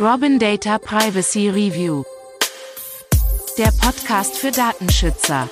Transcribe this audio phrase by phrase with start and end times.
[0.00, 2.04] Robin Data Privacy Review.
[3.58, 5.50] Der Podcast für Datenschützer.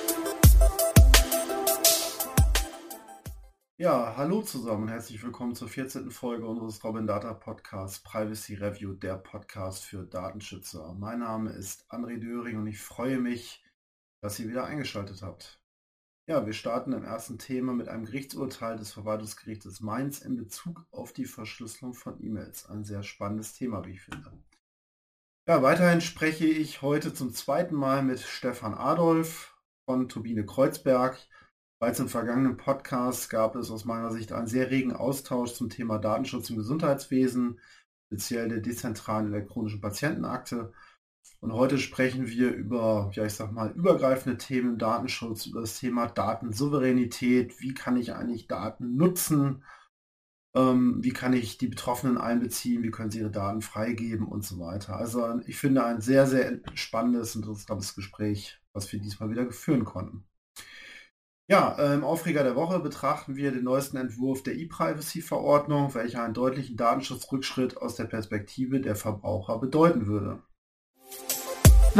[3.75, 6.11] Ja, hallo zusammen, herzlich willkommen zur 14.
[6.11, 10.95] Folge unseres Robin Data Podcasts Privacy Review, der Podcast für Datenschützer.
[10.97, 13.61] Mein Name ist André Döring und ich freue mich,
[14.21, 15.56] dass ihr wieder eingeschaltet habt.
[16.29, 21.13] Ja, wir starten im ersten Thema mit einem Gerichtsurteil des Verwaltungsgerichtes Mainz in Bezug auf
[21.13, 22.65] die Verschlüsselung von E-Mails.
[22.69, 24.33] Ein sehr spannendes Thema, wie ich finde.
[25.47, 31.17] Ja, weiterhin spreche ich heute zum zweiten Mal mit Stefan Adolf von Turbine Kreuzberg.
[31.79, 35.97] Bereits im vergangenen Podcast gab es aus meiner Sicht einen sehr regen Austausch zum Thema
[35.97, 37.61] Datenschutz im Gesundheitswesen,
[38.07, 40.73] speziell der dezentralen elektronischen Patientenakte.
[41.39, 46.07] Und heute sprechen wir über, ja, ich sag mal, übergreifende Themen Datenschutz, über das Thema
[46.07, 47.61] Datensouveränität.
[47.61, 49.63] Wie kann ich eigentlich Daten nutzen?
[50.55, 52.83] Ähm, wie kann ich die Betroffenen einbeziehen?
[52.83, 54.95] Wie können sie ihre Daten freigeben und so weiter?
[54.97, 59.85] Also ich finde ein sehr, sehr spannendes und interessantes Gespräch, was wir diesmal wieder führen
[59.85, 60.25] konnten.
[61.49, 66.75] Ja, im Aufreger der Woche betrachten wir den neuesten Entwurf der E-Privacy-Verordnung, welcher einen deutlichen
[66.75, 70.43] Datenschutzrückschritt aus der Perspektive der Verbraucher bedeuten würde.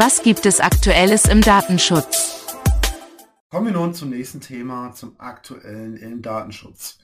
[0.00, 2.46] Was gibt es Aktuelles im Datenschutz?
[3.50, 7.00] Kommen wir nun zum nächsten Thema, zum aktuellen im Datenschutz.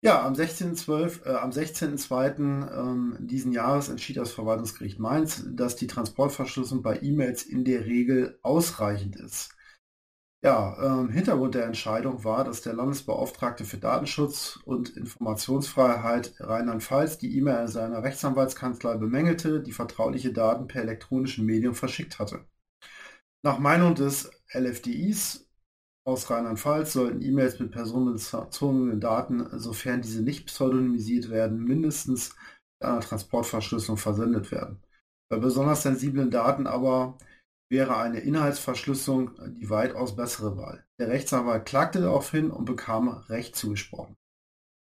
[0.00, 2.72] Ja, am 16.12., äh, am 16.02.
[2.72, 8.38] Ähm, diesen Jahres entschied das Verwaltungsgericht Mainz, dass die Transportverschlüsselung bei E-Mails in der Regel
[8.44, 9.50] ausreichend ist.
[10.42, 17.36] Ja, ähm, Hintergrund der Entscheidung war, dass der Landesbeauftragte für Datenschutz und Informationsfreiheit Rheinland-Pfalz die
[17.36, 22.46] E-Mail seiner Rechtsanwaltskanzlei bemängelte, die vertrauliche Daten per elektronischen Medium verschickt hatte.
[23.42, 25.46] Nach Meinung des LFDIs
[26.06, 32.34] aus Rheinland-Pfalz sollten E-Mails mit personenbezogenen Daten, sofern diese nicht pseudonymisiert werden, mindestens
[32.80, 34.82] mit einer Transportverschlüsselung versendet werden.
[35.30, 37.18] Bei besonders sensiblen Daten aber
[37.70, 40.84] wäre eine Inhaltsverschlüsselung die weitaus bessere Wahl.
[40.98, 44.16] Der Rechtsanwalt klagte darauf hin und bekam Recht zugesprochen.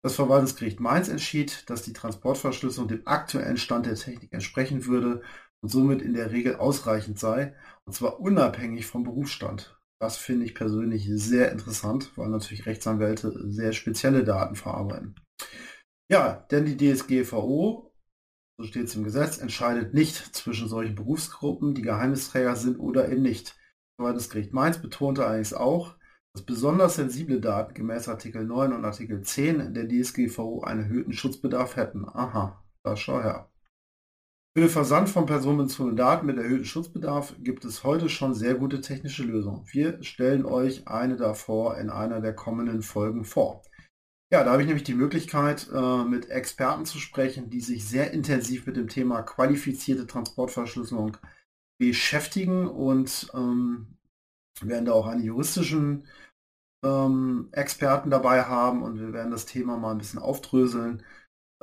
[0.02, 5.22] Das Verwaltungsgericht Mainz entschied, dass die Transportverschlüsselung dem aktuellen Stand der Technik entsprechen würde
[5.62, 7.54] und somit in der Regel ausreichend sei,
[7.86, 9.78] und zwar unabhängig vom Berufsstand.
[10.02, 15.16] Das finde ich persönlich sehr interessant, weil natürlich Rechtsanwälte sehr spezielle Daten verarbeiten.
[16.10, 17.89] Ja, denn die DSGVO
[18.60, 23.22] so steht es im Gesetz, entscheidet nicht zwischen solchen Berufsgruppen, die Geheimnisträger sind oder eben
[23.22, 23.56] nicht.
[23.98, 25.96] Das Gericht Mainz betonte allerdings auch,
[26.34, 31.78] dass besonders sensible Daten gemäß Artikel 9 und Artikel 10 der DSGVO einen erhöhten Schutzbedarf
[31.78, 32.06] hätten.
[32.06, 33.50] Aha, da schau her.
[34.54, 38.82] Für den Versand von personenbezogenen Daten mit erhöhtem Schutzbedarf gibt es heute schon sehr gute
[38.82, 39.64] technische Lösungen.
[39.72, 43.62] Wir stellen euch eine davor in einer der kommenden Folgen vor.
[44.32, 48.12] Ja, da habe ich nämlich die Möglichkeit, äh, mit Experten zu sprechen, die sich sehr
[48.12, 51.18] intensiv mit dem Thema qualifizierte Transportverschlüsselung
[51.80, 53.98] beschäftigen und ähm,
[54.62, 56.06] werden da auch einen juristischen
[56.86, 61.04] ähm, Experten dabei haben und wir werden das Thema mal ein bisschen aufdröseln,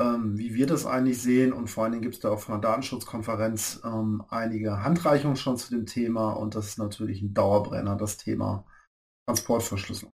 [0.00, 2.60] ähm, wie wir das eigentlich sehen und vor allen Dingen gibt es da auch von
[2.60, 7.97] der Datenschutzkonferenz ähm, einige Handreichungen schon zu dem Thema und das ist natürlich ein Dauerbrenner,
[7.97, 8.66] das Thema
[9.28, 10.16] Transportverschlüsselung.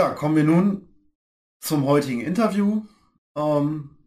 [0.00, 0.88] Ja, kommen wir nun
[1.62, 2.86] zum heutigen Interview,
[3.36, 3.98] ähm,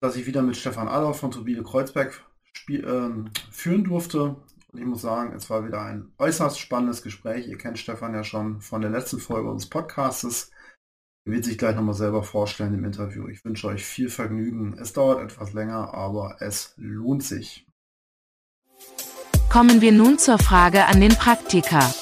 [0.00, 2.28] das ich wieder mit Stefan Adolf von Turbine Kreuzberg
[2.68, 4.34] ähm, führen durfte.
[4.72, 7.46] Und ich muss sagen, es war wieder ein äußerst spannendes Gespräch.
[7.46, 10.50] Ihr kennt Stefan ja schon von der letzten Folge unseres Podcasts.
[11.24, 13.28] Er wird sich gleich nochmal selber vorstellen im Interview.
[13.28, 14.76] Ich wünsche euch viel Vergnügen.
[14.76, 17.64] Es dauert etwas länger, aber es lohnt sich.
[19.48, 21.94] Kommen wir nun zur Frage an den Praktiker.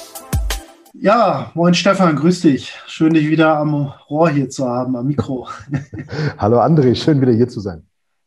[0.95, 2.71] Ja, moin Stefan, grüß dich.
[2.85, 3.73] Schön, dich wieder am
[4.11, 5.47] Rohr hier zu haben, am Mikro.
[6.37, 7.83] Hallo André, schön wieder hier zu sein.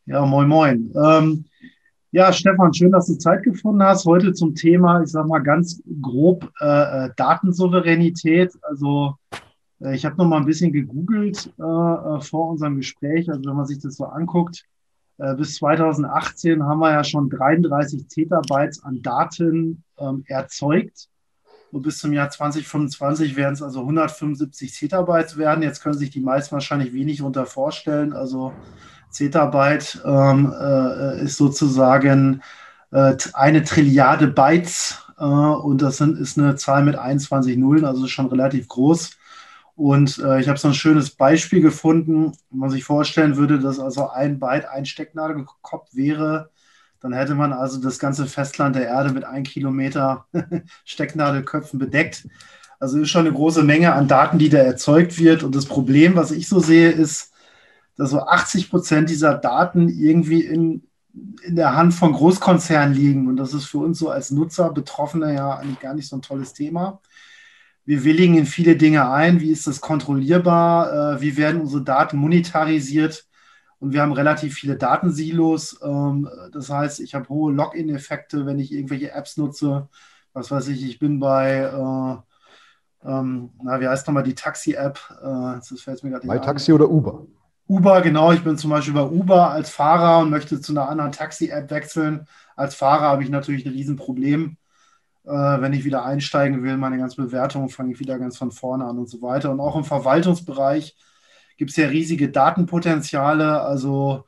[0.06, 0.92] Ja, moin, moin.
[1.00, 1.44] Ähm,
[2.10, 4.04] ja, Stefan, schön, dass du Zeit gefunden hast.
[4.04, 8.52] Heute zum Thema, ich sag mal ganz grob, äh, äh Datensouveränität.
[8.62, 9.14] Also,
[9.80, 13.30] äh, ich habe noch mal ein bisschen gegoogelt äh, äh, vor unserem Gespräch.
[13.30, 14.64] Also, wenn man sich das so anguckt,
[15.18, 21.08] äh, bis 2018 haben wir ja schon 33 Zettabytes an Daten ähm, erzeugt.
[21.76, 25.62] Und bis zum Jahr 2025 werden es also 175 Zettabytes werden.
[25.62, 28.14] Jetzt können sich die meisten wahrscheinlich wenig darunter vorstellen.
[28.14, 28.54] Also
[29.10, 32.40] Zettabyte ähm, äh, ist sozusagen
[32.92, 38.06] äh, eine Trilliarde Bytes äh, und das sind, ist eine Zahl mit 21 Nullen, also
[38.06, 39.10] schon relativ groß.
[39.74, 43.78] Und äh, ich habe so ein schönes Beispiel gefunden, wenn man sich vorstellen würde, dass
[43.78, 46.48] also ein Byte ein Stecknadelkopf wäre,
[47.00, 50.26] dann hätte man also das ganze Festland der Erde mit ein Kilometer
[50.84, 52.26] Stecknadelköpfen bedeckt.
[52.78, 55.42] Also ist schon eine große Menge an Daten, die da erzeugt wird.
[55.42, 57.32] Und das Problem, was ich so sehe, ist,
[57.96, 60.82] dass so 80 Prozent dieser Daten irgendwie in,
[61.42, 63.28] in der Hand von Großkonzernen liegen.
[63.28, 66.22] Und das ist für uns so als Nutzer, Betroffene ja eigentlich gar nicht so ein
[66.22, 67.00] tolles Thema.
[67.86, 69.40] Wir willigen in viele Dinge ein.
[69.40, 71.14] Wie ist das kontrollierbar?
[71.14, 73.26] Äh, wie werden unsere Daten monetarisiert?
[73.78, 75.80] Und wir haben relativ viele Datensilos.
[75.82, 79.88] Ähm, das heißt, ich habe hohe Login-Effekte, wenn ich irgendwelche Apps nutze.
[80.32, 84.98] Was weiß ich, ich bin bei, äh, ähm, na, wie heißt nochmal die Taxi-App?
[85.22, 87.26] Äh, das fällt mir gerade nicht Taxi oder Uber?
[87.68, 88.32] Uber, genau.
[88.32, 92.26] Ich bin zum Beispiel bei Uber als Fahrer und möchte zu einer anderen Taxi-App wechseln.
[92.54, 94.56] Als Fahrer habe ich natürlich ein Riesenproblem.
[95.24, 98.84] Äh, wenn ich wieder einsteigen will, meine ganze Bewertung fange ich wieder ganz von vorne
[98.84, 99.50] an und so weiter.
[99.50, 100.96] Und auch im Verwaltungsbereich
[101.56, 103.60] gibt es ja riesige Datenpotenziale.
[103.60, 104.24] Also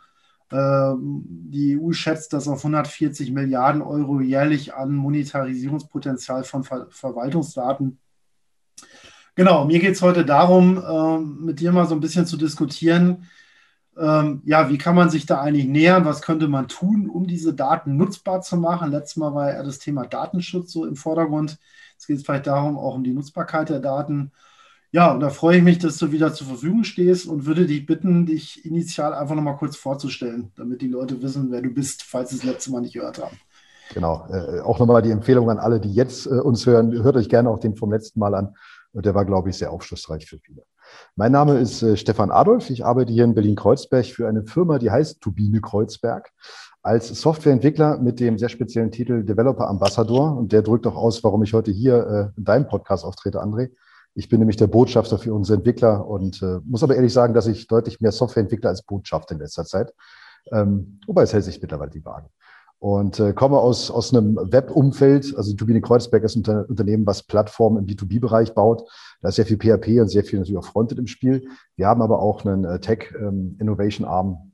[0.50, 7.98] äh, die EU schätzt, dass auf 140 Milliarden Euro jährlich an Monetarisierungspotenzial von Ver Verwaltungsdaten.
[9.34, 13.26] Genau, mir geht es heute darum, äh, mit dir mal so ein bisschen zu diskutieren,
[13.98, 16.04] ähm, ja, wie kann man sich da eigentlich nähern?
[16.04, 18.92] Was könnte man tun, um diese Daten nutzbar zu machen?
[18.92, 21.58] Letztes Mal war ja das Thema Datenschutz so im Vordergrund.
[21.94, 24.30] Jetzt geht es vielleicht darum, auch um die Nutzbarkeit der Daten.
[24.90, 27.84] Ja, und da freue ich mich, dass du wieder zur Verfügung stehst und würde dich
[27.84, 32.30] bitten, dich initial einfach nochmal kurz vorzustellen, damit die Leute wissen, wer du bist, falls
[32.30, 33.36] sie das letzte Mal nicht gehört haben.
[33.92, 34.26] Genau.
[34.30, 36.92] Äh, auch nochmal die Empfehlung an alle, die jetzt äh, uns hören.
[37.02, 38.54] Hört euch gerne auch den vom letzten Mal an.
[38.94, 40.62] Der war, glaube ich, sehr aufschlussreich für viele.
[41.16, 42.70] Mein Name ist äh, Stefan Adolf.
[42.70, 46.30] Ich arbeite hier in Berlin-Kreuzberg für eine Firma, die heißt Turbine Kreuzberg
[46.82, 50.36] als Softwareentwickler mit dem sehr speziellen Titel Developer Ambassador.
[50.36, 53.70] Und der drückt auch aus, warum ich heute hier äh, in deinem Podcast auftrete, André.
[54.18, 57.46] Ich bin nämlich der Botschafter für unsere Entwickler und äh, muss aber ehrlich sagen, dass
[57.46, 59.94] ich deutlich mehr Software entwickle als Botschafter in letzter Zeit.
[60.50, 62.28] Ähm, wobei es hält sich mittlerweile die Waage.
[62.80, 65.36] Und äh, komme aus, aus einem Web-Umfeld.
[65.36, 68.82] Also Turbine Kreuzberg ist ein Unternehmen, was Plattformen im B2B-Bereich baut.
[69.20, 71.46] Da ist sehr viel PHP und sehr viel natürlich auch Fronted im Spiel.
[71.76, 74.52] Wir haben aber auch einen äh, Tech-Innovation-Arm, ähm,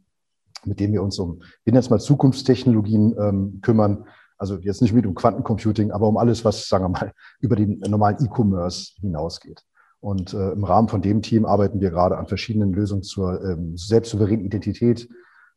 [0.67, 4.05] mit dem wir uns um, ich jetzt mal Zukunftstechnologien ähm, kümmern,
[4.39, 7.81] also jetzt nicht mit um Quantencomputing, aber um alles, was, sagen wir mal, über den
[7.81, 9.63] normalen E-Commerce hinausgeht.
[10.01, 13.77] Und äh, im Rahmen von dem Team arbeiten wir gerade an verschiedenen Lösungen zur ähm,
[13.77, 15.09] selbstsouveränen Identität,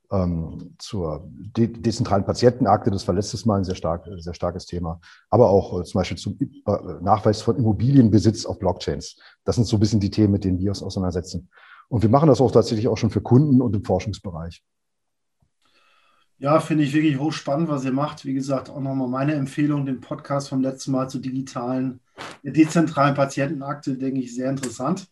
[0.09, 2.89] ähm, zur de dezentralen Patientenakte.
[2.89, 5.01] Das war letztes Mal ein sehr, stark, sehr starkes Thema.
[5.29, 6.71] Aber auch äh, zum Beispiel zum äh,
[7.01, 9.19] Nachweis von Immobilienbesitz auf Blockchains.
[9.43, 11.49] Das sind so ein bisschen die Themen, mit denen wir uns auseinandersetzen.
[11.89, 14.63] Und wir machen das auch tatsächlich auch schon für Kunden und im Forschungsbereich.
[16.39, 18.23] Ja, finde ich wirklich hochspannend, was ihr macht.
[18.23, 21.99] Wie gesagt, auch nochmal meine Empfehlung, den Podcast vom letzten Mal zur digitalen,
[22.43, 25.07] der dezentralen Patientenakte, denke ich, sehr interessant.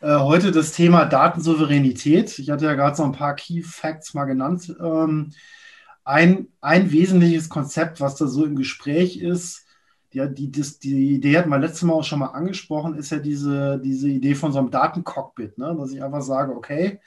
[0.00, 2.36] Äh, heute das Thema Datensouveränität.
[2.40, 4.74] Ich hatte ja gerade so ein paar Key Facts mal genannt.
[4.80, 5.32] Ähm,
[6.04, 9.66] ein, ein wesentliches Konzept, was da so im Gespräch ist,
[10.12, 13.18] die, die, das, die Idee hat man letztes Mal auch schon mal angesprochen, ist ja
[13.20, 15.76] diese, diese Idee von so einem Datencockpit, ne?
[15.78, 17.00] dass ich einfach sage, okay,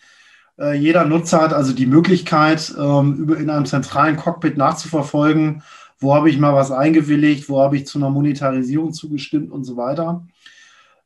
[0.58, 5.64] jeder Nutzer hat also die Möglichkeit, ähm, über, in einem zentralen Cockpit nachzuverfolgen,
[6.00, 9.78] wo habe ich mal was eingewilligt, wo habe ich zu einer Monetarisierung zugestimmt und so
[9.78, 10.26] weiter.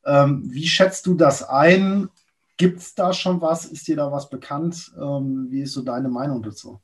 [0.06, 2.10] Ähm, wie schätzt du das ein?
[2.58, 3.66] Gibt es da schon was?
[3.66, 4.92] Ist dir da was bekannt?
[5.00, 6.80] Ähm, wie ist so deine Meinung dazu?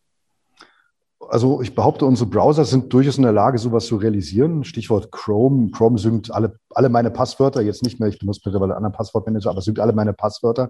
[1.30, 4.63] Also ich behaupte, unsere Browser sind durchaus in der Lage, sowas zu realisieren.
[4.63, 5.71] Stichwort Chrome.
[5.71, 9.50] Chrome synkt alle, alle meine Passwörter, jetzt nicht mehr, ich benutze mittlerweile einen anderen Passwortmanager,
[9.50, 10.69] aber synkt alle meine Passwörter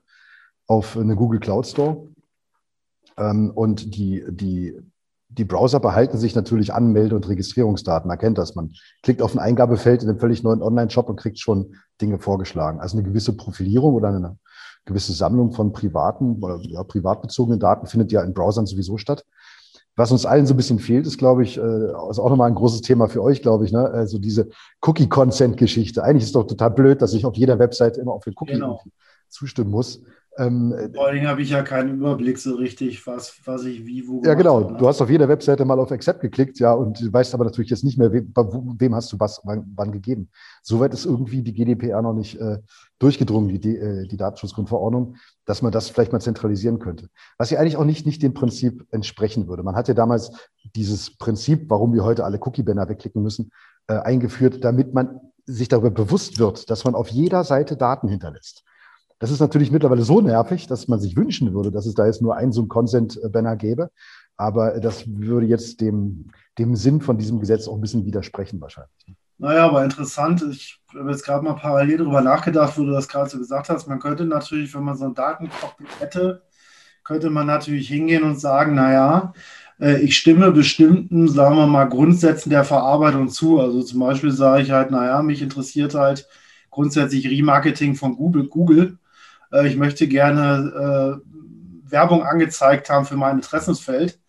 [0.67, 2.07] auf eine Google Cloud Store.
[3.17, 4.75] Ähm, und die, die,
[5.29, 8.07] die Browser behalten sich natürlich Anmelde- und Registrierungsdaten.
[8.07, 8.55] Man kennt das.
[8.55, 12.79] Man klickt auf ein Eingabefeld in einem völlig neuen Online-Shop und kriegt schon Dinge vorgeschlagen.
[12.79, 14.37] Also eine gewisse Profilierung oder eine
[14.85, 19.25] gewisse Sammlung von privaten oder ja, privatbezogenen Daten findet ja in Browsern sowieso statt.
[19.95, 22.55] Was uns allen so ein bisschen fehlt, ist, glaube ich, äh, ist auch nochmal ein
[22.55, 23.87] großes Thema für euch, glaube ich, ne?
[23.91, 24.49] Also diese
[24.81, 26.03] Cookie-Consent-Geschichte.
[26.03, 28.53] Eigentlich ist es doch total blöd, dass ich auf jeder Website immer auf den Cookie
[28.53, 28.81] genau.
[29.29, 30.01] zustimmen muss.
[30.37, 34.23] Ähm, Vor allem habe ich ja keinen Überblick so richtig, was, was ich wie, wo.
[34.23, 34.63] Ja, genau.
[34.63, 34.77] Habe.
[34.77, 37.83] Du hast auf jeder Webseite mal auf Accept geklickt, ja, und weißt aber natürlich jetzt
[37.83, 40.29] nicht mehr, wem, wem hast du was wann, wann, gegeben.
[40.63, 42.57] Soweit ist irgendwie die GDPR noch nicht äh,
[42.97, 47.09] durchgedrungen, die, äh, die Datenschutzgrundverordnung, dass man das vielleicht mal zentralisieren könnte.
[47.37, 49.61] Was ja eigentlich auch nicht, nicht dem Prinzip entsprechen würde.
[49.61, 50.31] Man hat ja damals
[50.75, 53.51] dieses Prinzip, warum wir heute alle Cookie-Banner wegklicken müssen,
[53.87, 58.63] äh, eingeführt, damit man sich darüber bewusst wird, dass man auf jeder Seite Daten hinterlässt.
[59.23, 62.21] Das ist natürlich mittlerweile so nervig, dass man sich wünschen würde, dass es da jetzt
[62.21, 63.89] nur einen so einen Consent-Banner gäbe.
[64.35, 66.25] Aber das würde jetzt dem,
[66.57, 69.15] dem Sinn von diesem Gesetz auch ein bisschen widersprechen wahrscheinlich.
[69.37, 70.43] Naja, aber interessant.
[70.51, 73.87] Ich habe jetzt gerade mal parallel darüber nachgedacht, wo du das gerade so gesagt hast.
[73.87, 76.41] Man könnte natürlich, wenn man so einen Datencockpit hätte,
[77.05, 79.31] könnte man natürlich hingehen und sagen, naja,
[79.79, 83.61] äh, ich stimme bestimmten, sagen wir mal, Grundsätzen der Verarbeitung zu.
[83.61, 86.27] Also zum Beispiel sage ich halt, naja, mich interessiert halt
[86.69, 88.49] grundsätzlich Remarketing von Google.
[88.49, 88.97] Google
[89.53, 94.19] äh, ich möchte gerne äh, Werbung angezeigt haben für mein Interessensfeld.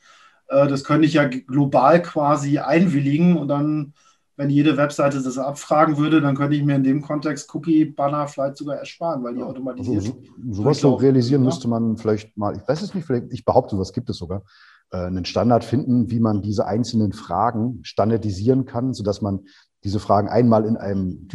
[0.49, 3.95] Äh, das könnte ich ja global quasi einwilligen und dann,
[4.37, 8.57] wenn jede Webseite das abfragen würde, dann könnte ich mir in dem Kontext Cookie-Banner vielleicht
[8.57, 9.97] sogar ersparen, weil die automatisiert.
[9.97, 11.47] Also, so, sowas so realisieren ja?
[11.47, 14.43] müsste man vielleicht mal, ich weiß es nicht, vielleicht, ich behaupte, sowas gibt es sogar,
[14.91, 19.41] äh, einen Standard finden, wie man diese einzelnen Fragen standardisieren kann, sodass man
[19.85, 21.29] diese Fragen einmal in einem,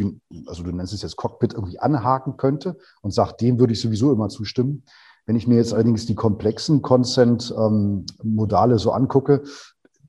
[0.46, 4.12] also du nennst es jetzt Cockpit, irgendwie anhaken könnte und sagt, dem würde ich sowieso
[4.12, 4.82] immer zustimmen.
[5.24, 9.44] Wenn ich mir jetzt allerdings die komplexen Consent-Modale ähm, so angucke,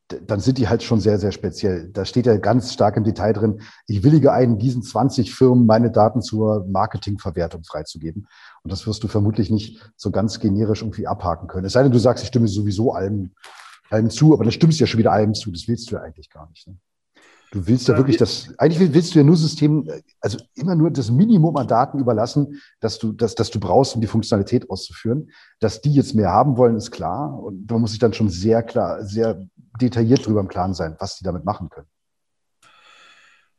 [0.08, 1.90] dann sind die halt schon sehr, sehr speziell.
[1.90, 5.92] Da steht ja ganz stark im Detail drin, ich willige ein, diesen 20 Firmen meine
[5.92, 8.28] Daten zur Marketingverwertung freizugeben.
[8.64, 11.66] Und das wirst du vermutlich nicht so ganz generisch irgendwie abhaken können.
[11.66, 13.32] Es sei denn, du sagst, ich stimme sowieso allem,
[13.90, 15.52] allem zu, aber dann stimmst du ja schon wieder allem zu.
[15.52, 16.68] Das willst du ja eigentlich gar nicht.
[16.68, 16.78] Ne?
[17.52, 19.86] Du willst ja wirklich das, eigentlich willst du ja nur System,
[20.22, 24.00] also immer nur das Minimum an Daten überlassen, dass du, dass, dass du brauchst, um
[24.00, 25.30] die Funktionalität auszuführen.
[25.60, 27.38] Dass die jetzt mehr haben wollen, ist klar.
[27.38, 29.46] Und da muss ich dann schon sehr klar, sehr
[29.82, 31.88] detailliert drüber im Klaren sein, was die damit machen können.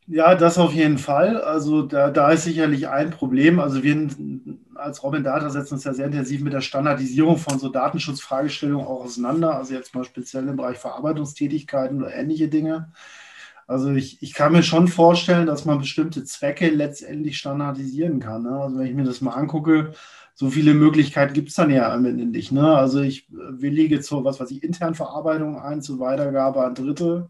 [0.06, 1.40] Ja, das auf jeden Fall.
[1.40, 3.60] Also da, da ist sicherlich ein Problem.
[3.60, 4.08] Also wir
[4.74, 9.04] als Robin Data setzen uns ja sehr intensiv mit der Standardisierung von so Datenschutzfragestellungen auch
[9.04, 9.56] auseinander.
[9.56, 12.90] Also jetzt mal speziell im Bereich Verarbeitungstätigkeiten oder ähnliche Dinge.
[13.66, 18.42] Also ich, ich kann mir schon vorstellen, dass man bestimmte Zwecke letztendlich standardisieren kann.
[18.42, 18.50] Ne?
[18.50, 19.92] Also wenn ich mir das mal angucke,
[20.34, 22.52] so viele Möglichkeiten gibt es dann ja am Ende nicht.
[22.52, 22.74] Ne?
[22.76, 27.28] Also ich willige zur, was weiß ich, internen Verarbeitung ein, zur Weitergabe an Dritte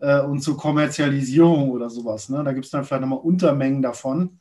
[0.00, 2.28] äh, und zur Kommerzialisierung oder sowas.
[2.28, 2.42] Ne?
[2.44, 4.38] Da gibt es dann vielleicht nochmal Untermengen davon.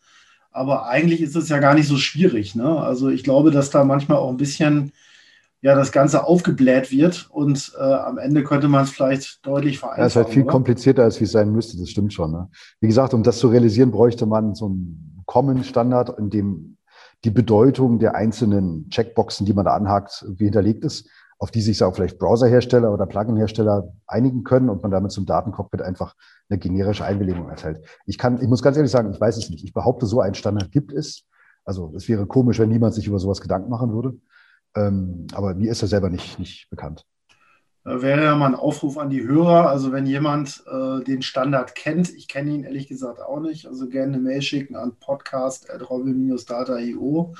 [0.51, 2.55] Aber eigentlich ist es ja gar nicht so schwierig.
[2.55, 2.79] Ne?
[2.79, 4.91] Also ich glaube, dass da manchmal auch ein bisschen
[5.63, 10.01] ja das Ganze aufgebläht wird und äh, am Ende könnte man es vielleicht deutlich vereinfachen.
[10.01, 10.51] Ja, es ist halt viel oder?
[10.51, 12.33] komplizierter, als wie es sein müsste, das stimmt schon.
[12.33, 12.49] Ne?
[12.81, 16.77] Wie gesagt, um das zu realisieren, bräuchte man so einen Common-Standard, in dem
[17.23, 21.81] die Bedeutung der einzelnen Checkboxen, die man da anhakt, wie hinterlegt ist, auf die sich
[21.81, 26.13] auch vielleicht Browserhersteller oder Plugin-Hersteller einigen können und man damit zum Datencockpit einfach
[26.49, 27.79] eine generische Einwilligung erteilt.
[28.05, 29.63] Ich kann, ich muss ganz ehrlich sagen, ich weiß es nicht.
[29.63, 31.23] Ich behaupte, so einen Standard gibt es.
[31.63, 34.17] Also es wäre komisch, wenn niemand sich über sowas Gedanken machen würde.
[34.75, 37.05] Ähm, aber mir ist er selber nicht, nicht bekannt.
[37.83, 39.69] Da wäre ja mal ein Aufruf an die Hörer.
[39.69, 43.89] Also wenn jemand äh, den Standard kennt, ich kenne ihn ehrlich gesagt auch nicht, also
[43.89, 47.33] gerne eine Mail schicken an podcast.robin-data.io.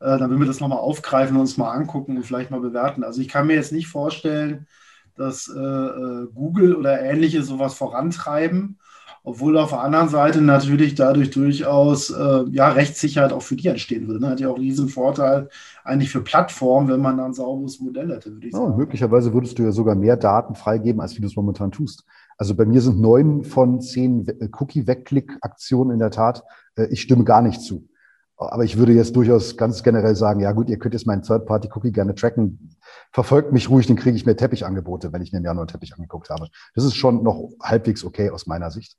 [0.00, 3.04] Äh, dann würden wir das nochmal aufgreifen und uns mal angucken und vielleicht mal bewerten.
[3.04, 4.66] Also ich kann mir jetzt nicht vorstellen,
[5.14, 8.78] dass äh, äh Google oder ähnliche sowas vorantreiben
[9.26, 14.06] obwohl auf der anderen Seite natürlich dadurch durchaus äh, ja, Rechtssicherheit auch für die entstehen
[14.06, 14.20] würde.
[14.20, 14.30] Ne?
[14.30, 15.48] Hat ja auch riesen Vorteil
[15.82, 18.70] eigentlich für Plattformen, wenn man dann ein sauberes Modell hätte, würde ich sagen.
[18.70, 22.04] Ja, möglicherweise würdest du ja sogar mehr Daten freigeben, als wie du es momentan tust.
[22.38, 26.44] Also bei mir sind neun von zehn äh, Cookie-Wegklick-Aktionen in der Tat,
[26.76, 27.88] äh, ich stimme gar nicht zu.
[28.36, 31.90] Aber ich würde jetzt durchaus ganz generell sagen, ja gut, ihr könnt jetzt meinen Third-Party-Cookie
[31.90, 32.76] gerne tracken.
[33.10, 35.94] Verfolgt mich ruhig, dann kriege ich mehr Teppichangebote, wenn ich mir im Januar einen Teppich
[35.94, 36.46] angeguckt habe.
[36.76, 38.96] Das ist schon noch halbwegs okay aus meiner Sicht.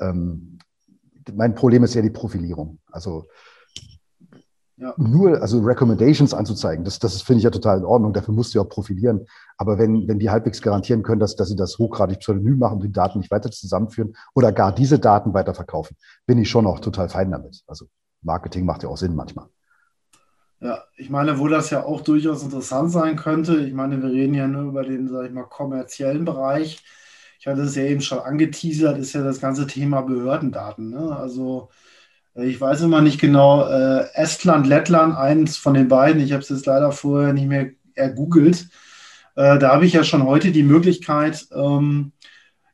[0.00, 0.58] Ähm,
[1.32, 2.78] mein Problem ist ja die Profilierung.
[2.90, 3.24] Also
[4.76, 4.92] ja.
[4.96, 8.12] nur, also Recommendations anzuzeigen, das, das finde ich ja total in Ordnung.
[8.12, 9.26] Dafür musst du ja auch profilieren.
[9.56, 12.84] Aber wenn, wenn die halbwegs garantieren können, dass, dass sie das hochgradig pseudonym machen und
[12.84, 15.96] die Daten nicht weiter zusammenführen oder gar diese Daten weiterverkaufen,
[16.26, 17.62] bin ich schon auch total fein damit.
[17.66, 17.86] Also
[18.22, 19.46] Marketing macht ja auch Sinn manchmal.
[20.60, 24.34] Ja, ich meine, wo das ja auch durchaus interessant sein könnte, ich meine, wir reden
[24.34, 26.82] ja nur über den, sag ich mal, kommerziellen Bereich
[27.44, 30.88] ich hatte es ja eben schon angeteasert, ist ja das ganze Thema Behördendaten.
[30.88, 31.14] Ne?
[31.14, 31.68] Also
[32.34, 36.42] äh, ich weiß immer nicht genau, äh, Estland, Lettland, eins von den beiden, ich habe
[36.42, 38.70] es jetzt leider vorher nicht mehr ergoogelt.
[39.36, 42.12] Äh, da habe ich ja schon heute die Möglichkeit, ähm,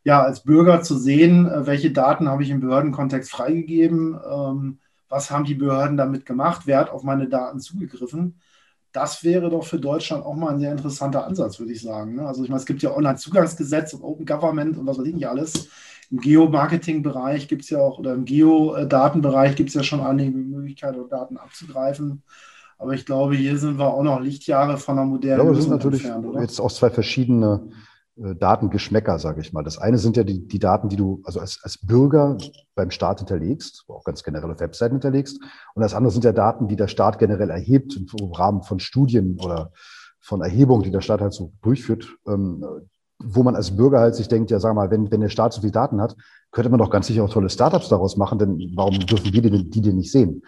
[0.05, 5.33] ja, als Bürger zu sehen, äh, welche Daten habe ich im Behördenkontext freigegeben, ähm, was
[5.33, 8.41] haben die Behörden damit gemacht, wer hat auf meine Daten zugegriffen
[8.93, 12.17] das wäre doch für Deutschland auch mal ein sehr interessanter Ansatz, würde ich sagen.
[12.17, 12.27] Ne?
[12.27, 15.29] Also ich meine, es gibt ja Online-Zugangsgesetz und Open Government und was weiß ich nicht
[15.29, 15.69] alles.
[16.11, 21.09] Im Geomarketing-Bereich gibt es ja auch, oder im Geodatenbereich gibt es ja schon einige Möglichkeiten,
[21.09, 22.23] Daten abzugreifen.
[22.79, 26.05] Aber ich glaube, hier sind wir auch noch Lichtjahre von einer modernen ja, Lösung natürlich
[26.05, 26.41] entfernt, oder?
[26.41, 27.71] Jetzt auch zwei verschiedene
[28.21, 29.65] Datengeschmäcker, sage ich mal.
[29.65, 32.37] Das eine sind ja die, die Daten, die du also als, als Bürger
[32.75, 35.41] beim Staat hinterlegst, auch ganz generell auf Webseiten hinterlegst.
[35.75, 39.39] Und das andere sind ja Daten, die der Staat generell erhebt im Rahmen von Studien
[39.43, 39.73] oder
[40.21, 42.65] von Erhebungen, die der Staat halt so durchführt, ähm,
[43.23, 45.61] wo man als Bürger halt sich denkt, ja, sag mal, wenn, wenn der Staat so
[45.61, 46.17] viele Daten hat,
[46.53, 49.71] könnte man doch ganz sicher auch tolle Startups daraus machen, denn warum dürfen wir die,
[49.71, 50.43] die denn nicht sehen?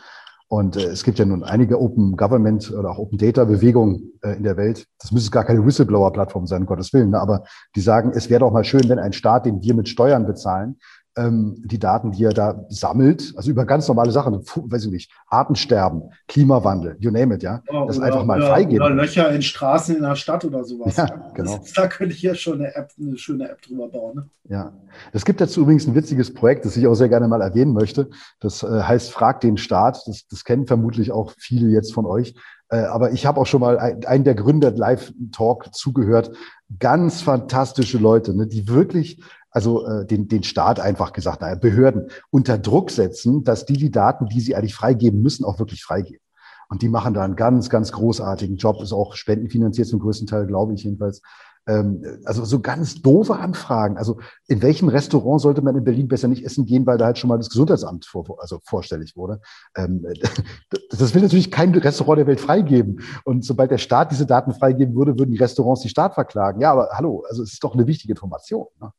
[0.52, 4.36] Und äh, es gibt ja nun einige Open Government oder auch Open Data Bewegungen äh,
[4.36, 4.86] in der Welt.
[5.00, 7.08] Das müsste gar keine Whistleblower-Plattform sein, um Gottes Willen.
[7.08, 7.18] Ne?
[7.18, 7.44] Aber
[7.74, 10.76] die sagen, es wäre doch mal schön, wenn ein Staat, den wir mit Steuern bezahlen,
[11.14, 16.04] die Daten, die er da sammelt, also über ganz normale Sachen, weiß ich nicht, Artensterben,
[16.26, 18.86] Klimawandel, you name it, ja, Ja, das oder, einfach mal oder, freigeben.
[18.86, 20.96] oder Löcher in Straßen in der Stadt oder sowas.
[20.96, 21.56] Ja, Das genau.
[21.62, 24.14] ist- da könnte ich ja schon eine, App, eine schöne App drüber bauen.
[24.16, 24.28] Ne?
[24.48, 24.72] Ja,
[25.12, 28.08] es gibt dazu übrigens ein witziges Projekt, das ich auch sehr gerne mal erwähnen möchte.
[28.40, 30.02] Das äh, heißt Frag den Staat.
[30.06, 32.34] Das, das kennen vermutlich auch viele jetzt von euch.
[32.70, 36.32] Äh, aber ich habe auch schon mal ein, einen der Gründer Live-Talk zugehört.
[36.78, 39.22] Ganz fantastische Leute, ne, die wirklich
[39.52, 43.90] also äh, den, den Staat einfach gesagt, naja, Behörden unter Druck setzen, dass die die
[43.90, 46.22] Daten, die sie eigentlich freigeben müssen, auch wirklich freigeben.
[46.68, 50.46] Und die machen da einen ganz, ganz großartigen Job, ist auch spendenfinanziert zum größten Teil,
[50.46, 51.20] glaube ich jedenfalls.
[51.66, 53.98] Ähm, also so ganz doofe Anfragen.
[53.98, 54.18] Also
[54.48, 57.28] in welchem Restaurant sollte man in Berlin besser nicht essen gehen, weil da halt schon
[57.28, 59.40] mal das Gesundheitsamt vor, also vorstellig wurde?
[59.76, 60.04] Ähm,
[60.90, 63.00] das will natürlich kein Restaurant der Welt freigeben.
[63.24, 66.60] Und sobald der Staat diese Daten freigeben würde, würden die Restaurants die Staat verklagen.
[66.60, 68.66] Ja, aber hallo, also es ist doch eine wichtige Information.
[68.80, 68.90] Ne?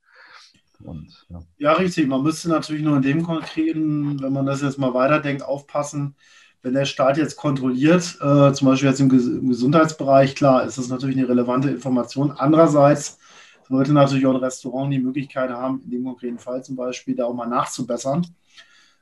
[0.86, 1.42] Und, ja.
[1.58, 2.08] Ja, richtig.
[2.08, 6.16] Man müsste natürlich nur in dem Konkreten, wenn man das jetzt mal weiterdenkt, aufpassen,
[6.62, 10.88] wenn der Staat jetzt kontrolliert, äh, zum Beispiel jetzt im, im Gesundheitsbereich, klar, ist das
[10.88, 12.32] natürlich eine relevante Information.
[12.32, 13.20] Andererseits
[13.68, 17.26] sollte natürlich auch ein Restaurant die Möglichkeit haben, in dem konkreten Fall zum Beispiel, da
[17.26, 18.26] auch mal nachzubessern.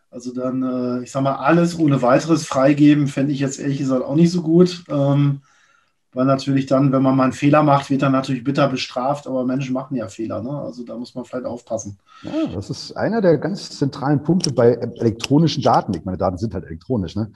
[0.09, 4.03] Also dann, äh, ich sag mal, alles ohne weiteres freigeben, fände ich jetzt ehrlich gesagt
[4.03, 4.83] auch nicht so gut.
[4.89, 5.41] Ähm,
[6.13, 9.45] weil natürlich dann, wenn man mal einen Fehler macht, wird er natürlich bitter bestraft, aber
[9.45, 10.41] Menschen machen ja Fehler.
[10.41, 10.51] Ne?
[10.51, 11.97] Also da muss man vielleicht aufpassen.
[12.23, 15.93] Ja, das ist einer der ganz zentralen Punkte bei elektronischen Daten.
[15.93, 17.31] Ich meine, Daten sind halt elektronisch, ne?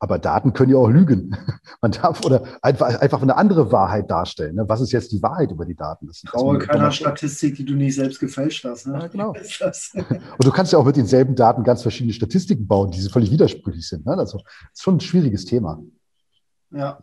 [0.00, 1.36] Aber Daten können ja auch lügen.
[1.82, 4.54] Man darf oder einfach, einfach eine andere Wahrheit darstellen.
[4.54, 4.68] Ne?
[4.68, 6.06] Was ist jetzt die Wahrheit über die Daten?
[6.06, 6.92] Das, Traue keiner.
[6.92, 8.86] Statistik, die du nicht selbst gefälscht hast.
[8.86, 8.92] Ne?
[8.92, 9.30] Ja, genau.
[9.94, 13.88] Und du kannst ja auch mit denselben Daten ganz verschiedene Statistiken bauen, die völlig widersprüchlich
[13.88, 14.06] sind.
[14.06, 14.12] Ne?
[14.12, 15.82] Also, das ist schon ein schwieriges Thema.
[16.70, 17.02] Ja.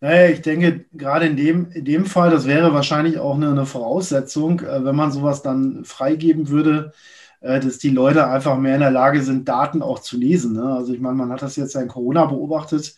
[0.00, 3.66] Naja, ich denke, gerade in dem, in dem Fall, das wäre wahrscheinlich auch eine, eine
[3.66, 6.92] Voraussetzung, äh, wenn man sowas dann freigeben würde,
[7.40, 10.54] äh, dass die Leute einfach mehr in der Lage sind, Daten auch zu lesen.
[10.54, 10.62] Ne?
[10.74, 12.94] Also ich meine, man hat das jetzt ja in Corona beobachtet.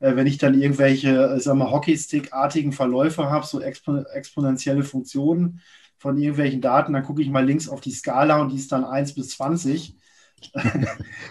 [0.00, 5.60] Äh, wenn ich dann irgendwelche, äh, sagen wir, Hockeystick-artigen Verläufe habe, so expo exponentielle Funktionen
[5.98, 8.84] von irgendwelchen Daten, dann gucke ich mal links auf die Skala und die ist dann
[8.84, 9.96] 1 bis 20.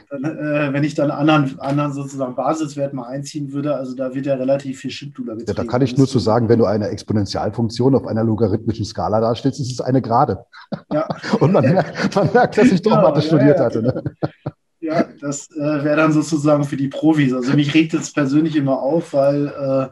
[0.10, 4.26] dann, äh, wenn ich dann anderen, anderen sozusagen Basiswert mal einziehen würde, also da wird
[4.26, 5.56] ja relativ viel Schindluder Ja, getrieben.
[5.56, 9.60] da kann ich nur zu sagen, wenn du eine Exponentialfunktion auf einer logarithmischen Skala darstellst,
[9.60, 10.46] ist es eine Gerade.
[10.92, 11.08] Ja.
[11.40, 13.82] Und man merkt, man merkt dass ich doch Ja, Mathe ja, studiert ja, hatte.
[13.82, 14.04] Ne?
[14.80, 17.34] Ja, das äh, wäre dann sozusagen für die Profis.
[17.34, 19.88] Also mich regt es persönlich immer auf, weil äh,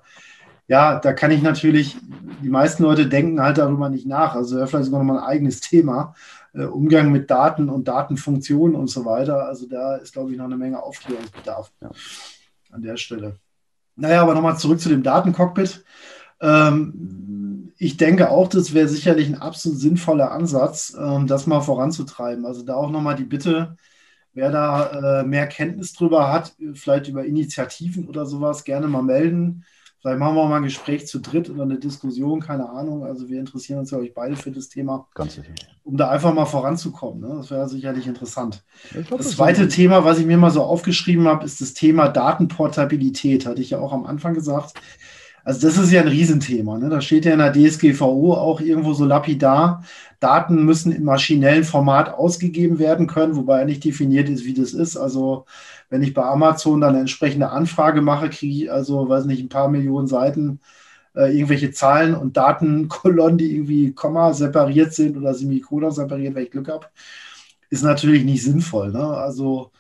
[0.68, 1.98] ja, da kann ich natürlich,
[2.42, 4.36] die meisten Leute denken halt darüber nicht nach.
[4.36, 6.16] Also wäre vielleicht sogar nochmal ein eigenes Thema.
[6.56, 9.46] Äh, Umgang mit Daten und Datenfunktionen und so weiter.
[9.46, 11.92] Also da ist, glaube ich, noch eine Menge Aufklärungsbedarf Ja.
[12.72, 13.38] an der Stelle.
[13.96, 15.84] Naja, aber nochmal zurück zu dem Datencockpit.
[16.42, 22.46] Ähm, ich denke auch, das wäre sicherlich ein absolut sinnvoller Ansatz, ähm, das mal voranzutreiben.
[22.46, 23.76] Also da auch nochmal die Bitte,
[24.34, 29.64] wer da äh, mehr Kenntnis drüber hat, vielleicht über Initiativen oder sowas, gerne mal melden.
[30.06, 33.04] Vielleicht machen wir mal ein Gespräch zu dritt oder eine Diskussion, keine Ahnung.
[33.04, 35.48] Also wir interessieren uns ja euch beide für das Thema, Ganz sicher.
[35.84, 37.22] um da einfach mal voranzukommen.
[37.28, 37.38] Ne?
[37.38, 38.64] Das wäre sicherlich interessant.
[38.92, 42.08] Glaub, Das zweite ein- Thema, was ich mir mal so aufgeschrieben habe, ist das Thema
[42.08, 43.48] Datenportabilität.
[43.48, 44.74] Hatte ich ja auch am Anfang gesagt.
[45.46, 46.78] Also das ist ja ein Riesenthema.
[46.78, 46.90] Ne?
[46.90, 49.84] Da steht ja in der DSGVO auch irgendwo so lapidar,
[50.20, 54.98] Daten müssen im maschinellen Format ausgegeben werden können, wobei nicht definiert ist, wie das ist.
[54.98, 55.46] Also
[55.90, 59.50] wenn ich bei Amazon dann eine entsprechende Anfrage mache, kriege ich also, weiß nicht, ein
[59.50, 60.60] paar Millionen Seiten
[61.16, 66.52] äh, irgendwelche Zahlen und Datenkolonnen, die irgendwie Komma separiert sind oder Semikolon separiert, wenn ich
[66.52, 66.88] Glück habe
[67.70, 68.92] ist natürlich nicht sinnvoll.
[68.92, 69.06] Ne?
[69.06, 69.72] Also,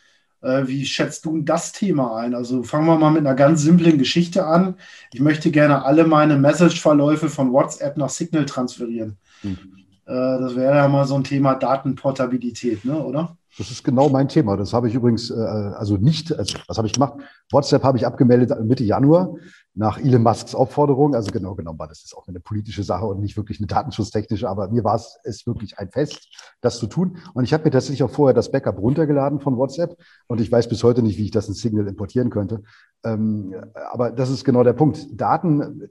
[0.45, 2.35] wie schätzt du das Thema ein?
[2.35, 4.75] Also, fangen wir mal mit einer ganz simplen Geschichte an.
[5.13, 9.17] Ich möchte gerne alle meine Message-Verläufe von WhatsApp nach Signal transferieren.
[9.41, 9.57] Hm.
[10.05, 12.97] Äh, das wäre ja mal so ein Thema Datenportabilität, ne?
[12.97, 13.37] oder?
[13.57, 14.57] Das ist genau mein Thema.
[14.57, 17.13] Das habe ich übrigens, äh, also nicht, also was habe ich gemacht?
[17.51, 19.35] WhatsApp habe ich abgemeldet Mitte Januar
[19.75, 21.13] nach Elon Musks Aufforderung.
[21.13, 24.49] Also genau genommen war das ist auch eine politische Sache und nicht wirklich eine datenschutztechnische,
[24.49, 27.17] aber mir war es, es wirklich ein Fest, das zu tun.
[27.33, 30.69] Und ich habe mir tatsächlich auch vorher das Backup runtergeladen von WhatsApp und ich weiß
[30.69, 32.63] bis heute nicht, wie ich das in Signal importieren könnte.
[33.03, 33.53] Ähm,
[33.91, 35.07] aber das ist genau der Punkt.
[35.11, 35.89] Daten,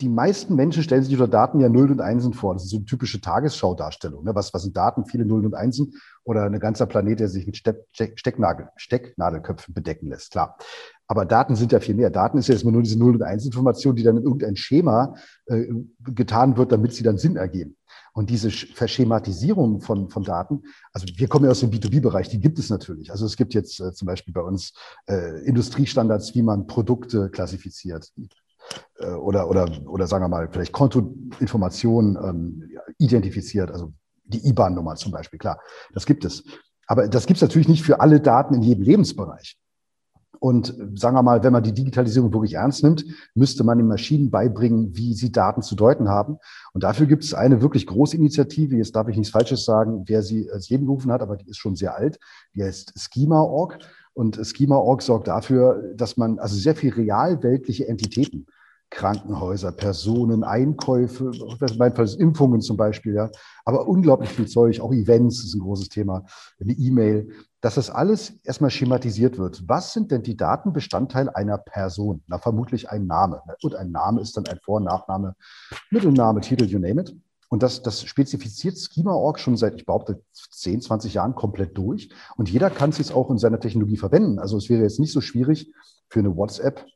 [0.00, 2.54] die meisten Menschen stellen sich unter Daten ja Nullen und Einsen vor.
[2.54, 4.24] Das ist so eine typische Tagesschau-Darstellung.
[4.24, 4.34] Ne?
[4.34, 5.04] Was, was sind Daten?
[5.04, 10.08] Viele Nullen und Einsen oder ein ganzer Planet, der sich mit Steck, Stecknadel, Stecknadelköpfen bedecken
[10.08, 10.32] lässt.
[10.32, 10.56] Klar.
[11.10, 12.08] Aber Daten sind ja viel mehr.
[12.08, 15.66] Daten ist ja erstmal nur diese Null- und Eins-Information, die dann in irgendein Schema äh,
[16.04, 17.74] getan wird, damit sie dann Sinn ergeben.
[18.12, 22.38] Und diese Sch- Verschematisierung von, von Daten, also wir kommen ja aus dem B2B-Bereich, die
[22.38, 23.10] gibt es natürlich.
[23.10, 24.72] Also es gibt jetzt äh, zum Beispiel bei uns
[25.08, 28.12] äh, Industriestandards, wie man Produkte klassifiziert
[29.00, 33.92] äh, oder, oder, oder sagen wir mal, vielleicht Kontoinformationen ähm, identifiziert, also
[34.26, 35.58] Die IBAN-Nummer zum Beispiel, klar,
[35.92, 36.44] das gibt es.
[36.86, 39.56] Aber das gibt es natürlich nicht für alle Daten in jedem Lebensbereich.
[40.38, 44.30] Und sagen wir mal, wenn man die Digitalisierung wirklich ernst nimmt, müsste man den Maschinen
[44.30, 46.38] beibringen, wie sie Daten zu deuten haben.
[46.72, 48.76] Und dafür gibt es eine wirklich große Initiative.
[48.76, 51.58] Jetzt darf ich nichts Falsches sagen, wer sie als Leben gerufen hat, aber die ist
[51.58, 52.18] schon sehr alt.
[52.54, 53.78] Die heißt Schema.org.
[54.12, 58.46] Und Schema.org sorgt dafür, dass man also sehr viel realweltliche Entitäten
[58.90, 63.30] Krankenhäuser, Personen, Einkäufe, in meinem Fall Impfungen zum Beispiel, ja,
[63.64, 66.24] aber unglaublich viel Zeug, auch Events ist ein großes Thema,
[66.60, 67.28] eine E-Mail,
[67.60, 69.62] dass das alles erstmal schematisiert wird.
[69.68, 72.22] Was sind denn die Datenbestandteile einer Person?
[72.26, 73.42] Na, vermutlich ein Name.
[73.62, 75.34] Und ein Name ist dann ein Vor- Nachname,
[75.90, 77.14] Mittelname, Titel, you name it.
[77.48, 82.10] Und das, das spezifiziert Schema.org schon seit, ich behaupte, 10, 20 Jahren komplett durch.
[82.36, 84.38] Und jeder kann es jetzt auch in seiner Technologie verwenden.
[84.38, 85.72] Also es wäre jetzt nicht so schwierig
[86.08, 86.86] für eine WhatsApp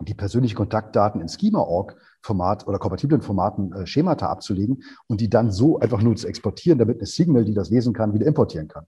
[0.00, 5.78] die persönlichen Kontaktdaten in Schema.org-Format oder kompatiblen Formaten äh, Schemata abzulegen und die dann so
[5.78, 8.86] einfach nur zu exportieren, damit eine Signal, die das lesen kann, wieder importieren kann.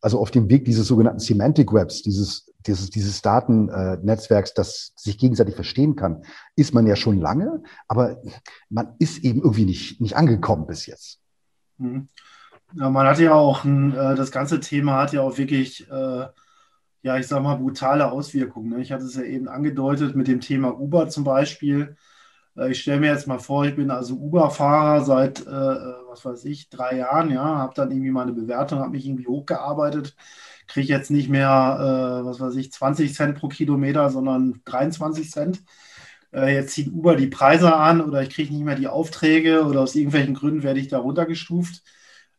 [0.00, 5.16] Also auf dem Weg dieses sogenannten Semantic Webs, dieses, dieses, dieses Datennetzwerks, äh, das sich
[5.18, 6.22] gegenseitig verstehen kann,
[6.56, 8.18] ist man ja schon lange, aber
[8.68, 11.20] man ist eben irgendwie nicht, nicht angekommen bis jetzt.
[11.78, 12.08] Mhm.
[12.74, 16.26] Ja, man hat ja auch, ein, äh, das ganze Thema hat ja auch wirklich äh,
[17.04, 18.70] ja, ich sag mal, brutale Auswirkungen.
[18.70, 18.82] Ne?
[18.82, 21.96] Ich hatte es ja eben angedeutet mit dem Thema Uber zum Beispiel.
[22.56, 26.44] Äh, ich stelle mir jetzt mal vor, ich bin also Uber-Fahrer seit, äh, was weiß
[26.46, 30.16] ich, drei Jahren, ja, habe dann irgendwie meine Bewertung, habe mich irgendwie hochgearbeitet,
[30.66, 35.62] kriege jetzt nicht mehr, äh, was weiß ich, 20 Cent pro Kilometer, sondern 23 Cent.
[36.32, 39.80] Äh, jetzt zieht Uber die Preise an oder ich kriege nicht mehr die Aufträge oder
[39.82, 41.82] aus irgendwelchen Gründen werde ich da runtergestuft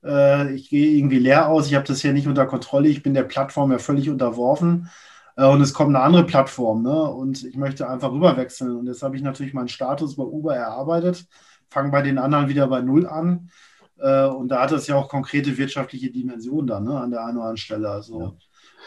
[0.05, 3.13] äh, ich gehe irgendwie leer aus, ich habe das hier nicht unter Kontrolle, ich bin
[3.13, 4.89] der Plattform ja völlig unterworfen
[5.35, 7.03] äh, und es kommt eine andere Plattform ne?
[7.03, 11.25] und ich möchte einfach rüberwechseln und jetzt habe ich natürlich meinen Status bei Uber erarbeitet,
[11.69, 13.49] fange bei den anderen wieder bei Null an
[13.97, 16.99] äh, und da hat das ja auch konkrete wirtschaftliche Dimensionen dann ne?
[16.99, 17.89] an der einen oder anderen Stelle.
[17.89, 18.37] Also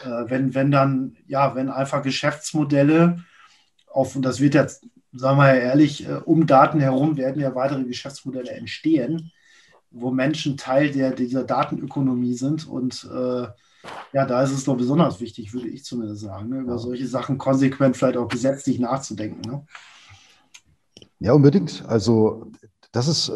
[0.04, 0.22] ja.
[0.22, 3.24] äh, wenn, wenn dann, ja, wenn einfach Geschäftsmodelle
[3.90, 7.54] auf, und das wird jetzt, sagen wir ja ehrlich, äh, um Daten herum werden ja
[7.54, 9.32] weitere Geschäftsmodelle entstehen,
[9.90, 12.68] wo Menschen Teil der, dieser Datenökonomie sind.
[12.68, 13.46] Und äh,
[14.12, 17.38] ja, da ist es doch besonders wichtig, würde ich zumindest sagen, ne, über solche Sachen
[17.38, 19.48] konsequent vielleicht auch gesetzlich nachzudenken.
[19.48, 19.66] Ne?
[21.20, 21.84] Ja, unbedingt.
[21.86, 22.50] Also
[22.92, 23.32] das ist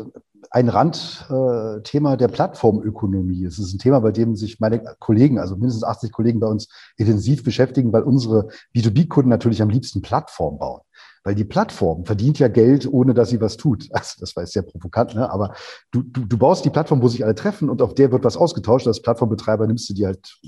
[0.51, 3.47] ein Randthema äh, der Plattformökonomie.
[3.47, 6.69] Es ist ein Thema, bei dem sich meine Kollegen, also mindestens 80 Kollegen bei uns
[6.97, 10.83] intensiv beschäftigen, weil unsere B2B-Kunden natürlich am liebsten Plattform bauen.
[11.25, 13.89] Weil die Plattform verdient ja Geld, ohne dass sie was tut.
[13.93, 15.31] Also das war jetzt sehr provokant, ne?
[15.31, 15.55] aber
[15.91, 18.37] du, du, du baust die Plattform, wo sich alle treffen und auf der wird was
[18.37, 18.87] ausgetauscht.
[18.87, 20.39] Als Plattformbetreiber nimmst du dir halt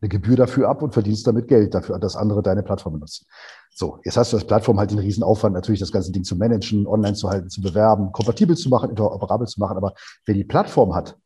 [0.00, 3.26] eine Gebühr dafür ab und verdienst damit Geld dafür, dass andere deine Plattform benutzen.
[3.74, 6.86] So, jetzt hast du als Plattform halt den Riesenaufwand, natürlich das ganze Ding zu managen,
[6.86, 9.76] online zu halten, zu bewerben, kompatibel zu machen, interoperabel zu machen.
[9.76, 9.94] Aber
[10.26, 11.16] wer die Plattform hat,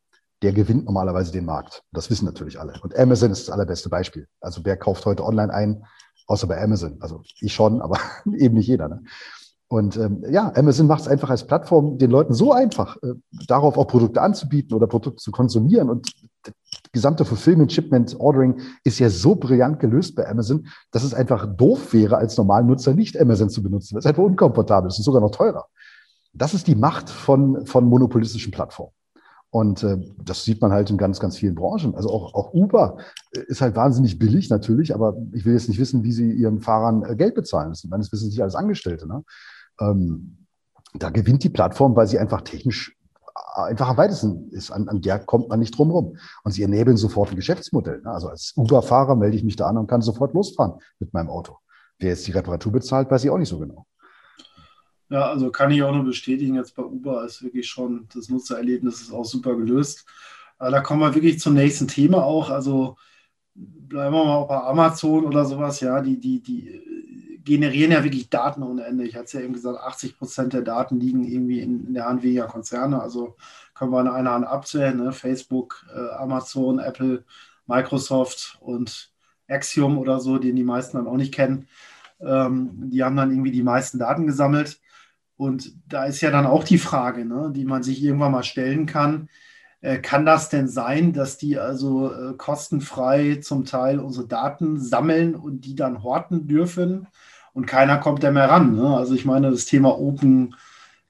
[0.43, 1.83] der gewinnt normalerweise den Markt.
[1.93, 2.75] Das wissen natürlich alle.
[2.83, 4.29] Und Amazon ist das allerbeste Beispiel.
[4.41, 5.85] Also wer kauft heute online ein?
[6.27, 6.97] Außer bei Amazon.
[7.01, 7.99] Also ich schon, aber
[8.37, 8.89] eben nicht jeder.
[8.89, 9.03] Ne?
[9.69, 13.15] Und ähm, ja, Amazon macht es einfach als Plattform den Leuten so einfach, äh,
[13.49, 15.91] darauf auch Produkte anzubieten oder Produkte zu konsumieren.
[15.91, 16.13] Und
[16.45, 16.55] das
[16.93, 21.93] gesamte Fulfillment, Shipment, Ordering ist ja so brillant gelöst bei Amazon, dass es einfach doof
[21.93, 23.97] wäre, als normalen Nutzer nicht Amazon zu benutzen.
[23.97, 24.89] Das ist einfach unkomfortabel.
[24.89, 25.67] Das ist sogar noch teurer.
[26.33, 28.93] Das ist die Macht von, von monopolistischen Plattformen.
[29.57, 31.95] Und äh, das sieht man halt in ganz, ganz vielen Branchen.
[31.95, 32.99] Also auch, auch Uber
[33.35, 36.61] äh, ist halt wahnsinnig billig natürlich, aber ich will jetzt nicht wissen, wie sie ihren
[36.61, 37.71] Fahrern äh, Geld bezahlen.
[37.71, 39.09] Das sind meines Wissens nicht alles Angestellte.
[39.09, 39.25] Ne?
[39.81, 40.47] Ähm,
[40.93, 42.99] da gewinnt die Plattform, weil sie einfach technisch
[43.57, 44.71] äh, einfach am weitesten ist.
[44.71, 46.19] An, an der kommt man nicht drum rum.
[46.45, 48.03] Und sie ernebeln sofort ein Geschäftsmodell.
[48.03, 48.11] Ne?
[48.11, 51.57] Also als Uber-Fahrer melde ich mich da an und kann sofort losfahren mit meinem Auto.
[51.99, 53.87] Wer jetzt die Reparatur bezahlt, weiß ich auch nicht so genau.
[55.09, 59.01] Ja, also kann ich auch nur bestätigen, jetzt bei Uber ist wirklich schon, das Nutzererlebnis
[59.01, 60.05] ist auch super gelöst.
[60.59, 62.51] Aber da kommen wir wirklich zum nächsten Thema auch.
[62.51, 62.97] Also
[63.55, 68.63] bleiben wir mal bei Amazon oder sowas, ja, die, die, die generieren ja wirklich Daten
[68.63, 69.05] ohne Ende.
[69.05, 72.07] Ich hatte es ja eben gesagt, 80 Prozent der Daten liegen irgendwie in, in, der
[72.07, 73.01] Hand weniger Konzerne.
[73.01, 73.37] Also
[73.75, 75.13] können wir in einer Hand abzählen, ne?
[75.13, 77.25] Facebook, äh, Amazon, Apple,
[77.67, 79.13] Microsoft und
[79.49, 81.69] Axiom oder so, den die meisten dann auch nicht kennen.
[82.21, 84.81] Ähm, die haben dann irgendwie die meisten Daten gesammelt.
[85.37, 88.87] Und da ist ja dann auch die Frage, ne, die man sich irgendwann mal stellen
[88.87, 89.29] kann.
[89.83, 95.35] Äh, kann das denn sein, dass die also äh, kostenfrei zum Teil unsere Daten sammeln
[95.35, 97.07] und die dann horten dürfen
[97.53, 98.75] und keiner kommt da mehr ran?
[98.75, 98.97] Ne?
[98.97, 100.55] Also ich meine, das Thema Open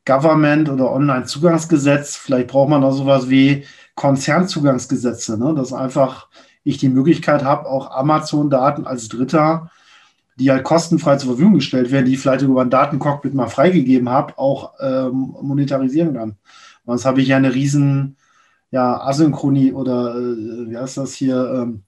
[0.05, 5.55] Government oder Online-Zugangsgesetz, vielleicht braucht man auch sowas wie Konzernzugangsgesetze, ne?
[5.55, 6.29] dass einfach
[6.65, 9.71] ich die Möglichkeit habe, auch Amazon-Daten als Dritter
[10.37, 14.09] die halt kostenfrei zur Verfügung gestellt werden, die ich vielleicht über ein Datencockpit mal freigegeben
[14.09, 16.37] habe, auch ähm, monetarisieren kann.
[16.85, 18.17] Sonst habe ich ja eine riesen,
[18.71, 21.83] ja, Asynchronie oder äh, wie heißt das hier, ähm,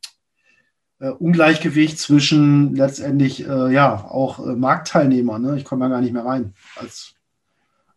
[1.00, 5.42] äh, Ungleichgewicht zwischen letztendlich äh, ja auch äh, Marktteilnehmern.
[5.42, 5.56] Ne?
[5.56, 6.54] Ich komme da gar nicht mehr rein.
[6.76, 7.14] Als,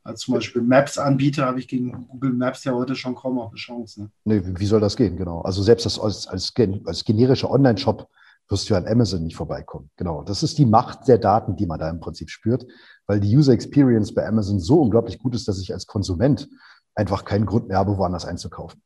[0.03, 3.57] als zum Beispiel Maps-Anbieter habe ich gegen Google Maps ja heute schon kaum noch eine
[3.57, 4.01] Chance.
[4.01, 4.11] Ne?
[4.25, 5.17] Nee, wie soll das gehen?
[5.17, 5.41] Genau.
[5.41, 6.53] Also selbst das als, als,
[6.85, 8.07] als generischer Online-Shop
[8.51, 9.89] wirst du an Amazon nicht vorbeikommen.
[9.95, 10.23] Genau.
[10.23, 12.65] Das ist die Macht der Daten, die man da im Prinzip spürt,
[13.07, 16.49] weil die User Experience bei Amazon so unglaublich gut ist, dass ich als Konsument
[16.93, 18.81] einfach keinen Grund mehr habe, woanders einzukaufen.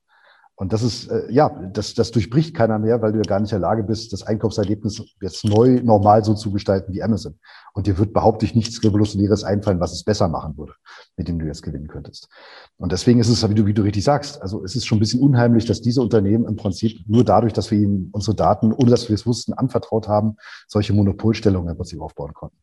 [0.57, 3.51] Und das ist, äh, ja, das, das durchbricht keiner mehr, weil du ja gar nicht
[3.51, 7.35] in der Lage bist, das Einkaufserlebnis jetzt neu, normal so zu gestalten wie Amazon.
[7.73, 10.73] Und dir wird behaupte ich nichts Revolutionäres einfallen, was es besser machen würde,
[11.17, 12.29] mit dem du jetzt gewinnen könntest.
[12.77, 15.01] Und deswegen ist es, wie du, wie du richtig sagst, also es ist schon ein
[15.01, 18.91] bisschen unheimlich, dass diese Unternehmen im Prinzip nur dadurch, dass wir ihnen unsere Daten, ohne
[18.91, 20.37] dass wir es wussten, anvertraut haben,
[20.67, 22.57] solche Monopolstellungen im Prinzip aufbauen konnten.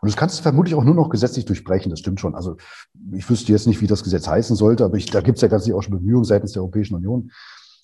[0.00, 2.34] Und das kannst du vermutlich auch nur noch gesetzlich durchbrechen, das stimmt schon.
[2.34, 2.56] Also
[3.12, 5.48] ich wüsste jetzt nicht, wie das Gesetz heißen sollte, aber ich, da gibt es ja
[5.48, 7.30] ganz sicher auch schon Bemühungen seitens der Europäischen Union,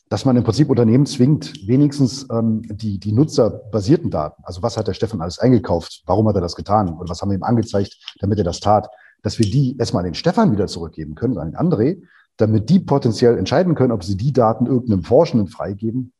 [0.08, 4.88] dass man im Prinzip Unternehmen zwingt, wenigstens ähm, die, die nutzerbasierten Daten, also was hat
[4.88, 7.96] der Stefan alles eingekauft, warum hat er das getan und was haben wir ihm angezeigt,
[8.20, 8.90] damit er das tat,
[9.22, 12.02] dass wir die erstmal an den Stefan wieder zurückgeben können, an den André,
[12.36, 16.12] damit die potenziell entscheiden können, ob sie die Daten irgendeinem Forschenden freigeben,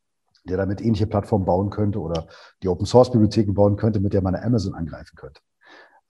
[0.44, 2.26] der damit ähnliche Plattformen bauen könnte oder
[2.62, 5.40] die Open Source Bibliotheken bauen könnte, mit der man Amazon angreifen könnte.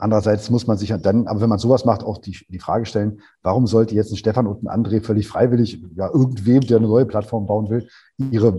[0.02, 3.20] Andererseits muss man sich dann, aber wenn man sowas macht, auch die, die Frage stellen,
[3.44, 7.06] warum sollte jetzt ein Stefan und ein André völlig freiwillig, ja, irgendwem, der eine neue
[7.06, 7.86] Plattform bauen will,
[8.18, 8.58] ihre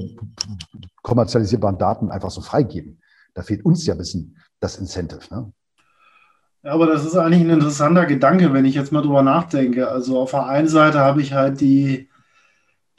[1.02, 3.02] kommerzialisierbaren Daten einfach so freigeben?
[3.34, 5.20] Da fehlt uns ja ein bisschen das Incentive.
[5.32, 5.52] Ne?
[6.64, 9.90] Ja, aber das ist eigentlich ein interessanter Gedanke, wenn ich jetzt mal drüber nachdenke.
[9.90, 12.08] Also auf der einen Seite habe ich halt die,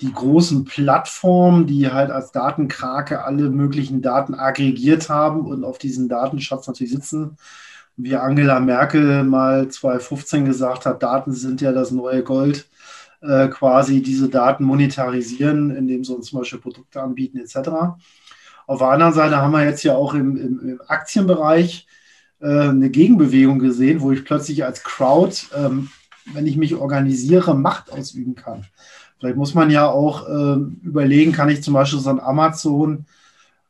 [0.02, 6.10] die großen Plattformen, die halt als Datenkrake alle möglichen Daten aggregiert haben und auf diesen
[6.10, 7.38] Datenschatz natürlich sitzen
[7.96, 12.68] wie Angela Merkel mal 2015 gesagt hat, Daten sind ja das neue Gold,
[13.20, 17.96] äh, quasi diese Daten monetarisieren, indem sie uns zum Beispiel Produkte anbieten etc.
[18.66, 21.86] Auf der anderen Seite haben wir jetzt ja auch im, im, im Aktienbereich
[22.40, 25.88] äh, eine Gegenbewegung gesehen, wo ich plötzlich als Crowd, ähm,
[26.32, 28.64] wenn ich mich organisiere, Macht ausüben kann.
[29.18, 33.06] Vielleicht muss man ja auch äh, überlegen, kann ich zum Beispiel so ein Amazon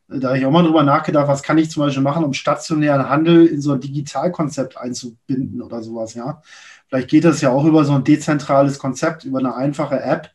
[0.08, 3.08] da habe ich auch mal drüber nachgedacht, was kann ich zum Beispiel machen, um stationären
[3.08, 6.42] Handel in so ein Digitalkonzept einzubinden oder sowas, ja.
[6.88, 10.30] Vielleicht geht das ja auch über so ein dezentrales Konzept, über eine einfache App,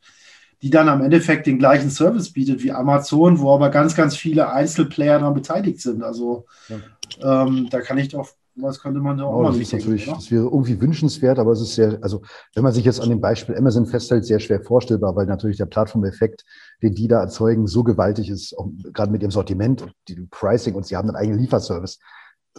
[0.61, 4.51] die dann am Endeffekt den gleichen Service bietet wie Amazon, wo aber ganz, ganz viele
[4.51, 6.03] Einzelplayer daran beteiligt sind.
[6.03, 7.43] Also ja.
[7.43, 8.27] ähm, da kann ich doch
[8.61, 11.51] was könnte man da auch oh, mal das ist natürlich, Das wäre irgendwie wünschenswert, aber
[11.51, 12.21] es ist sehr, also
[12.55, 15.65] wenn man sich jetzt an dem Beispiel Amazon festhält, sehr schwer vorstellbar, weil natürlich der
[15.65, 16.43] Plattformeffekt,
[16.81, 20.75] den die da erzeugen, so gewaltig ist, auch gerade mit dem Sortiment und dem Pricing
[20.75, 21.99] und sie haben einen eigenen Lieferservice.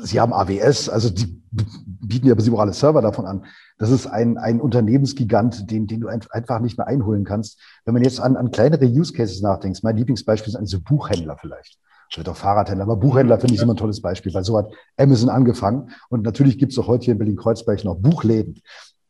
[0.03, 3.45] Sie haben AWS, also die bieten ja auch alle Server davon an.
[3.79, 7.61] Das ist ein, ein Unternehmensgigant, den, den du einfach nicht mehr einholen kannst.
[7.85, 11.79] Wenn man jetzt an, an kleinere Use Cases nachdenkt, mein Lieblingsbeispiel sind diese Buchhändler vielleicht
[12.13, 15.29] vielleicht auch Fahrradhändler, aber Buchhändler finde ich immer ein tolles Beispiel, weil so hat Amazon
[15.29, 15.91] angefangen.
[16.09, 18.61] Und natürlich gibt es auch heute hier in Berlin-Kreuzberg noch Buchläden.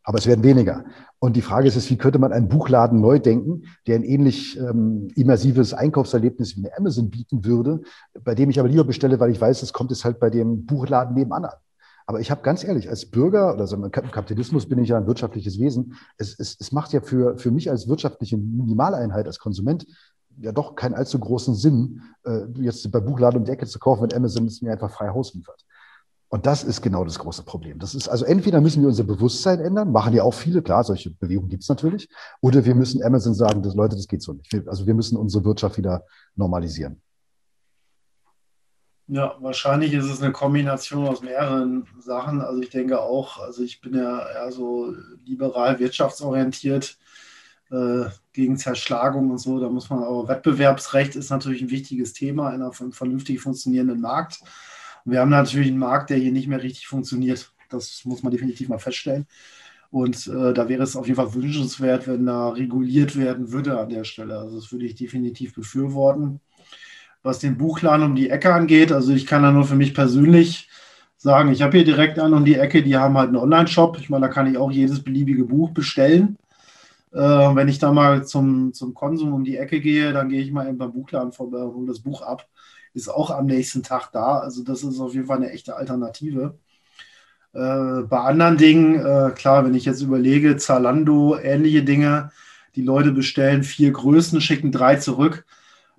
[0.02, 0.84] Aber es werden weniger.
[1.18, 4.58] Und die Frage ist jetzt, wie könnte man einen Buchladen neu denken, der ein ähnlich
[4.58, 7.82] ähm, immersives Einkaufserlebnis wie eine Amazon bieten würde,
[8.24, 10.64] bei dem ich aber lieber bestelle, weil ich weiß, es kommt jetzt halt bei dem
[10.64, 11.58] Buchladen nebenan an.
[12.06, 15.06] Aber ich habe ganz ehrlich, als Bürger oder so im Kapitalismus bin ich ja ein
[15.06, 15.94] wirtschaftliches Wesen.
[16.16, 19.86] Es, es, es macht ja für, für mich als wirtschaftliche Minimaleinheit, als Konsument
[20.38, 24.02] ja doch keinen allzu großen Sinn, äh, jetzt bei Buchladen um die Ecke zu kaufen,
[24.02, 25.64] wenn Amazon es mir einfach frei Haus liefert.
[26.32, 27.80] Und das ist genau das große Problem.
[27.80, 31.10] Das ist also entweder müssen wir unser Bewusstsein ändern, machen ja auch viele, klar, solche
[31.10, 32.08] Bewegungen gibt es natürlich,
[32.40, 34.68] oder wir müssen Amazon sagen, dass Leute, das geht so nicht.
[34.68, 36.04] also wir müssen unsere Wirtschaft wieder
[36.36, 37.02] normalisieren.
[39.08, 42.40] Ja, wahrscheinlich ist es eine Kombination aus mehreren Sachen.
[42.40, 46.96] Also ich denke auch, also ich bin ja eher so liberal wirtschaftsorientiert
[47.72, 49.58] äh, gegen Zerschlagung und so.
[49.58, 54.42] Da muss man aber Wettbewerbsrecht ist natürlich ein wichtiges Thema in einem vernünftig funktionierenden Markt.
[55.10, 57.52] Und wir haben natürlich einen Markt, der hier nicht mehr richtig funktioniert.
[57.68, 59.26] Das muss man definitiv mal feststellen.
[59.90, 63.88] Und äh, da wäre es auf jeden Fall wünschenswert, wenn da reguliert werden würde an
[63.88, 64.38] der Stelle.
[64.38, 66.38] Also das würde ich definitiv befürworten.
[67.24, 70.68] Was den Buchladen um die Ecke angeht, also ich kann da nur für mich persönlich
[71.16, 73.98] sagen, ich habe hier direkt an um die Ecke, die haben halt einen Online-Shop.
[73.98, 76.36] Ich meine, da kann ich auch jedes beliebige Buch bestellen.
[77.12, 80.52] Äh, wenn ich da mal zum, zum Konsum um die Ecke gehe, dann gehe ich
[80.52, 82.46] mal eben beim Buchladen vorbei, hole das Buch ab.
[82.94, 84.38] Ist auch am nächsten Tag da.
[84.40, 86.58] Also das ist auf jeden Fall eine echte Alternative.
[87.52, 92.30] Äh, bei anderen Dingen, äh, klar, wenn ich jetzt überlege, Zalando, ähnliche Dinge,
[92.76, 95.44] die Leute bestellen vier Größen, schicken drei zurück.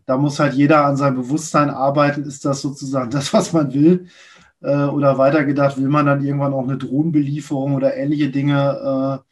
[0.06, 2.24] Da muss halt jeder an seinem Bewusstsein arbeiten.
[2.24, 4.08] Ist das sozusagen das, was man will?
[4.62, 9.22] Äh, oder weitergedacht, will man dann irgendwann auch eine Drohnenbelieferung oder ähnliche Dinge?
[9.24, 9.30] Äh,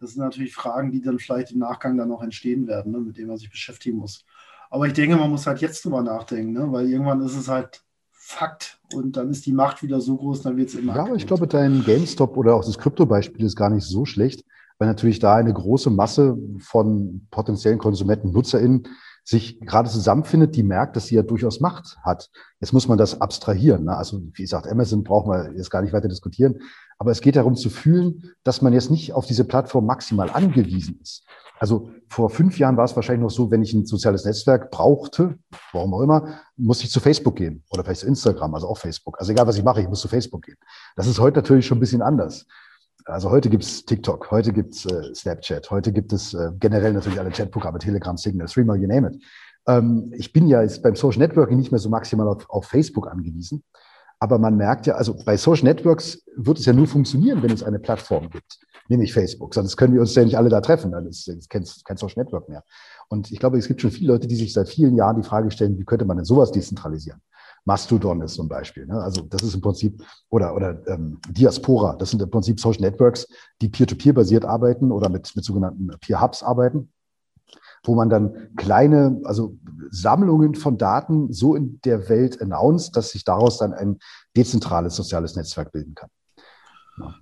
[0.00, 3.16] Das sind natürlich Fragen, die dann vielleicht im Nachgang dann noch entstehen werden, ne, mit
[3.18, 4.24] denen man sich beschäftigen muss.
[4.72, 7.82] Aber ich denke, man muss halt jetzt drüber nachdenken, ne, weil irgendwann ist es halt
[8.10, 10.96] Fakt und dann ist die Macht wieder so groß, dann wird es immer.
[10.96, 14.46] Ja, aber ich glaube, dein GameStop oder auch das Krypto-Beispiel ist gar nicht so schlecht,
[14.78, 18.88] weil natürlich da eine große Masse von potenziellen Konsumenten, NutzerInnen
[19.24, 22.30] sich gerade zusammenfindet, die merkt, dass sie ja durchaus Macht hat.
[22.58, 23.84] Jetzt muss man das abstrahieren.
[23.84, 23.94] Ne?
[23.94, 26.60] Also wie gesagt, Amazon brauchen wir jetzt gar nicht weiter diskutieren.
[26.98, 30.98] Aber es geht darum zu fühlen, dass man jetzt nicht auf diese Plattform maximal angewiesen
[31.02, 31.24] ist.
[31.62, 35.38] Also vor fünf Jahren war es wahrscheinlich noch so, wenn ich ein soziales Netzwerk brauchte,
[35.72, 39.20] warum auch immer, musste ich zu Facebook gehen oder vielleicht zu Instagram, also auch Facebook.
[39.20, 40.56] Also egal, was ich mache, ich muss zu Facebook gehen.
[40.96, 42.48] Das ist heute natürlich schon ein bisschen anders.
[43.04, 46.94] Also heute gibt es TikTok, heute gibt es äh, Snapchat, heute gibt es äh, generell
[46.94, 49.22] natürlich alle Chatprogramme, Telegram, Signal, Streamer, you name it.
[49.68, 53.06] Ähm, ich bin ja jetzt beim Social Networking nicht mehr so maximal auf, auf, Facebook
[53.06, 53.62] angewiesen.
[54.22, 57.64] Aber man merkt ja, also bei Social Networks wird es ja nur funktionieren, wenn es
[57.64, 59.52] eine Plattform gibt, nämlich Facebook.
[59.52, 60.92] Sonst können wir uns ja nicht alle da treffen.
[60.92, 62.62] Dann ist es kein, kein Social Network mehr.
[63.08, 65.50] Und ich glaube, es gibt schon viele Leute, die sich seit vielen Jahren die Frage
[65.50, 67.20] stellen, wie könnte man denn sowas dezentralisieren?
[67.64, 68.86] Mastodon ist zum Beispiel.
[68.86, 68.94] Ne?
[69.02, 73.26] Also das ist im Prinzip, oder, oder ähm, Diaspora, das sind im Prinzip Social Networks,
[73.60, 76.92] die peer-to-peer basiert arbeiten oder mit, mit sogenannten Peer-Hubs arbeiten,
[77.84, 79.56] wo man dann kleine, also
[79.90, 83.98] Sammlungen von Daten so in der Welt announced, dass sich daraus dann ein
[84.36, 86.08] dezentrales soziales Netzwerk bilden kann.
[86.98, 87.14] Ja.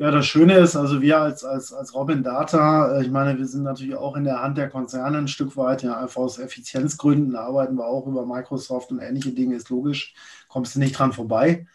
[0.00, 3.46] Ja, das Schöne ist, also wir als, als, als Robin Data, äh, ich meine, wir
[3.46, 7.36] sind natürlich auch in der Hand der Konzerne ein Stück weit, ja, einfach aus Effizienzgründen
[7.36, 10.14] arbeiten wir auch über Microsoft und ähnliche Dinge, ist logisch,
[10.48, 11.66] kommst du nicht dran vorbei.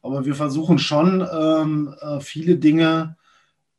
[0.00, 3.18] Aber wir versuchen schon, ähm, äh, viele Dinge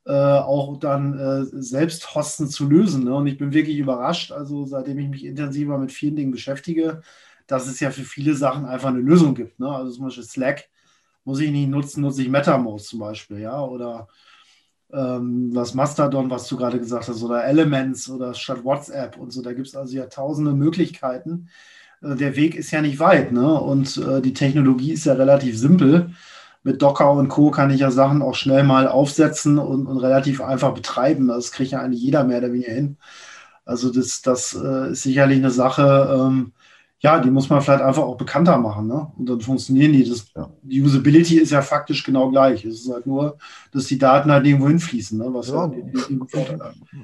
[0.08, 3.04] äh, auch dann äh, selbst hosten zu lösen.
[3.04, 3.14] Ne?
[3.14, 7.02] Und ich bin wirklich überrascht, also seitdem ich mich intensiver mit vielen Dingen beschäftige,
[7.46, 9.60] dass es ja für viele Sachen einfach eine Lösung gibt.
[9.60, 9.70] Ne?
[9.70, 10.70] Also zum Beispiel Slack
[11.26, 14.08] muss ich nicht nutzen, nutze ich MetaMost zum Beispiel, ja, oder
[14.94, 19.42] ähm, was Mastodon, was du gerade gesagt hast, oder Elements oder statt WhatsApp und so,
[19.42, 21.50] da gibt es also ja tausende Möglichkeiten.
[22.02, 23.60] Äh, der Weg ist ja nicht weit, ne?
[23.60, 26.12] Und äh, die Technologie ist ja relativ simpel.
[26.68, 27.50] Mit Docker und Co.
[27.50, 31.30] kann ich ja Sachen auch schnell mal aufsetzen und, und relativ einfach betreiben.
[31.30, 32.98] Das kriegt ja eigentlich jeder mehr oder weniger hin.
[33.64, 36.52] Also das, das äh, ist sicherlich eine Sache, ähm,
[37.00, 38.88] ja, die muss man vielleicht einfach auch bekannter machen.
[38.88, 39.12] Ne?
[39.18, 40.10] Und dann funktionieren die.
[40.10, 40.50] Das, ja.
[40.64, 42.66] Die Usability ist ja faktisch genau gleich.
[42.66, 43.38] Es ist halt nur,
[43.72, 45.18] dass die Daten halt irgendwo hinfließen.
[45.18, 45.28] Ne?
[45.32, 45.72] Was ja,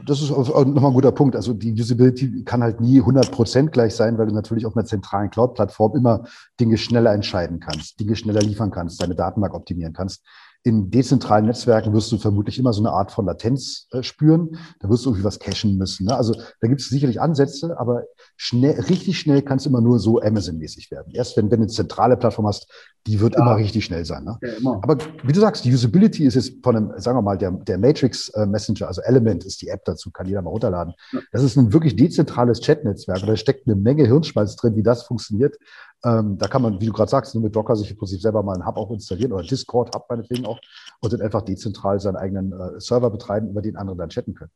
[0.06, 1.36] das ist nochmal ein guter Punkt.
[1.36, 5.30] Also die Usability kann halt nie 100% gleich sein, weil du natürlich auf einer zentralen
[5.30, 6.24] Cloud-Plattform immer
[6.60, 10.24] Dinge schneller entscheiden kannst, Dinge schneller liefern kannst, deine Datenbank optimieren kannst
[10.66, 14.58] in dezentralen Netzwerken wirst du vermutlich immer so eine Art von Latenz äh, spüren.
[14.80, 16.06] Da wirst du irgendwie was cachen müssen.
[16.06, 16.16] Ne?
[16.16, 18.04] Also da gibt es sicherlich Ansätze, aber
[18.38, 21.12] schnell, richtig schnell kann es immer nur so Amazon-mäßig werden.
[21.14, 22.72] Erst wenn, wenn du eine zentrale Plattform hast,
[23.06, 23.42] die wird ja.
[23.42, 24.24] immer richtig schnell sein.
[24.24, 24.38] Ne?
[24.42, 27.52] Ja, aber wie du sagst, die Usability ist jetzt von einem, sagen wir mal, der,
[27.52, 30.94] der Matrix äh, Messenger, also Element ist die App dazu, kann jeder mal runterladen.
[31.12, 31.20] Ja.
[31.34, 33.20] Das ist ein wirklich dezentrales Chat-Netzwerk.
[33.26, 35.58] Da steckt eine Menge Hirnschmalz drin, wie das funktioniert.
[36.06, 38.44] Ähm, da kann man, wie du gerade sagst, nur mit Docker sich im Prinzip selber
[38.44, 40.60] mal einen Hub auch installieren oder Discord Hub meinetwegen auch
[41.00, 44.52] und dann einfach dezentral seinen eigenen äh, Server betreiben, über den andere dann chatten können.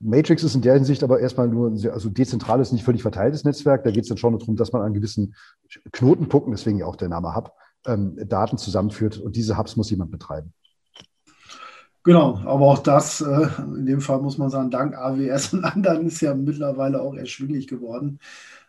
[0.00, 3.44] Matrix ist in der Hinsicht aber erstmal nur ein sehr, also dezentrales, nicht völlig verteiltes
[3.44, 3.84] Netzwerk.
[3.84, 5.34] Da geht es dann schon darum, dass man an gewissen
[5.92, 7.52] Knotenpunkten, deswegen ja auch der Name Hub,
[7.86, 10.52] ähm, Daten zusammenführt und diese Hubs muss jemand betreiben.
[12.02, 16.06] Genau, aber auch das, äh, in dem Fall muss man sagen, dank AWS und anderen
[16.06, 18.20] ist ja mittlerweile auch erschwinglich geworden.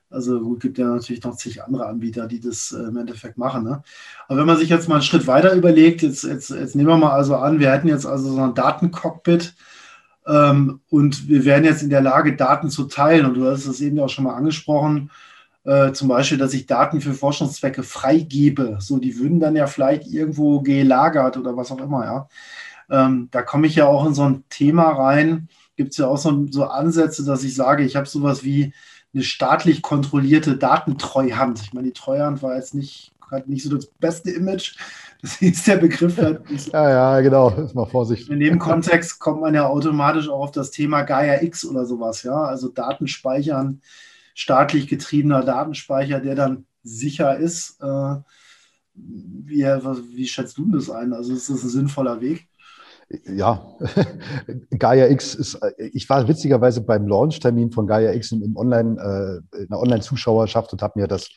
[0.10, 3.63] Also gut, gibt ja natürlich noch zig andere Anbieter, die das äh, im Endeffekt machen.
[3.63, 3.84] Ne?
[4.28, 6.98] Aber wenn man sich jetzt mal einen Schritt weiter überlegt, jetzt, jetzt, jetzt nehmen wir
[6.98, 9.54] mal also an, wir hätten jetzt also so ein Datencockpit
[10.26, 13.26] ähm, und wir wären jetzt in der Lage, Daten zu teilen.
[13.26, 15.12] Und du hast es eben ja auch schon mal angesprochen,
[15.65, 18.78] äh, zum Beispiel, dass ich Daten für Forschungszwecke freigebe.
[18.80, 22.30] So, die würden dann ja vielleicht irgendwo gelagert oder was auch immer, ja.
[22.89, 25.50] Ähm, da komme ich ja auch in so ein Thema rein.
[25.76, 28.74] Gibt es ja auch so, so Ansätze, dass ich sage, ich habe sowas wie
[29.17, 31.62] eine staatlich kontrollierte Datentreuhand.
[31.62, 34.75] Ich meine, die Treuhand war jetzt nicht, hat nicht so das beste Image.
[35.19, 36.41] Das ist der Begriff halt.
[36.71, 37.49] ja, ja, genau.
[37.49, 38.30] Ist mal vorsichtig.
[38.30, 42.21] In dem Kontext kommt man ja automatisch auch auf das Thema Gaia X oder sowas,
[42.21, 42.36] ja.
[42.36, 43.82] Also Datenspeichern,
[44.36, 47.82] staatlich getriebener Datenspeicher, der dann sicher ist.
[47.82, 48.18] Äh,
[48.93, 51.13] wie, wie schätzt du das ein?
[51.13, 52.47] Also ist das ein sinnvoller Weg?
[53.26, 53.66] Ja,
[54.78, 59.68] Gaia X ist, ich war witzigerweise beim Launch-Termin von Gaia X im Online, äh, in
[59.70, 61.30] der Online-Zuschauerschaft und habe mir das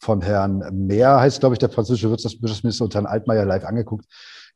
[0.00, 4.06] von Herrn Mehr, heißt glaube ich der französische Wirtschaftsminister und Herrn Altmaier live angeguckt.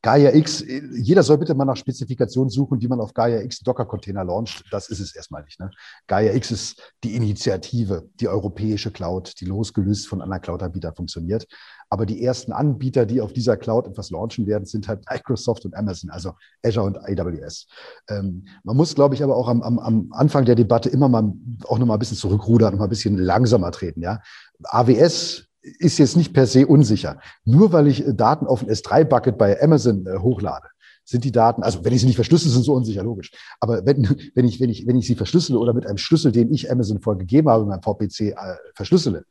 [0.04, 4.24] Gaia X, jeder soll bitte mal nach Spezifikationen suchen, wie man auf Gaia X Docker-Container
[4.24, 4.64] launcht.
[4.72, 5.60] Das ist es erstmal nicht.
[5.60, 5.70] Ne?
[6.08, 11.46] Gaia X ist die Initiative, die europäische Cloud, die losgelöst von anderen Cloud-Anbietern funktioniert.
[11.92, 15.76] Aber die ersten Anbieter, die auf dieser Cloud etwas launchen werden, sind halt Microsoft und
[15.76, 16.32] Amazon, also
[16.62, 17.66] Azure und AWS.
[18.08, 21.34] Ähm, man muss, glaube ich, aber auch am, am, am Anfang der Debatte immer mal
[21.66, 24.00] auch noch mal ein bisschen zurückrudern und mal ein bisschen langsamer treten.
[24.00, 24.22] Ja?
[24.64, 27.20] AWS ist jetzt nicht per se unsicher.
[27.44, 30.68] Nur weil ich Daten auf ein S3-Bucket bei Amazon äh, hochlade,
[31.04, 33.32] sind die Daten, also wenn ich sie nicht verschlüssel, sind so unsicher, logisch.
[33.60, 36.54] Aber wenn, wenn, ich, wenn, ich, wenn ich sie verschlüssele oder mit einem Schlüssel, den
[36.54, 38.34] ich Amazon vorgegeben habe, mit meinem VPC äh,
[38.74, 39.26] verschlüssele,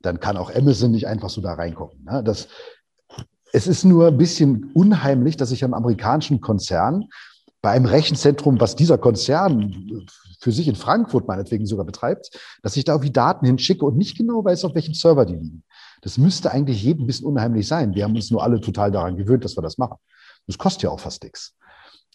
[0.00, 2.04] dann kann auch Amazon nicht einfach so da reinkommen.
[2.04, 2.22] Ne?
[2.24, 2.48] Das,
[3.52, 7.04] es ist nur ein bisschen unheimlich, dass ich am amerikanischen Konzern
[7.62, 10.06] bei einem Rechenzentrum, was dieser Konzern
[10.40, 12.30] für sich in Frankfurt meinetwegen sogar betreibt,
[12.62, 15.64] dass ich da irgendwie Daten hinschicke und nicht genau weiß, auf welchem Server die liegen.
[16.02, 17.94] Das müsste eigentlich jedem ein bisschen unheimlich sein.
[17.94, 19.96] Wir haben uns nur alle total daran gewöhnt, dass wir das machen.
[20.46, 21.56] Das kostet ja auch fast nichts.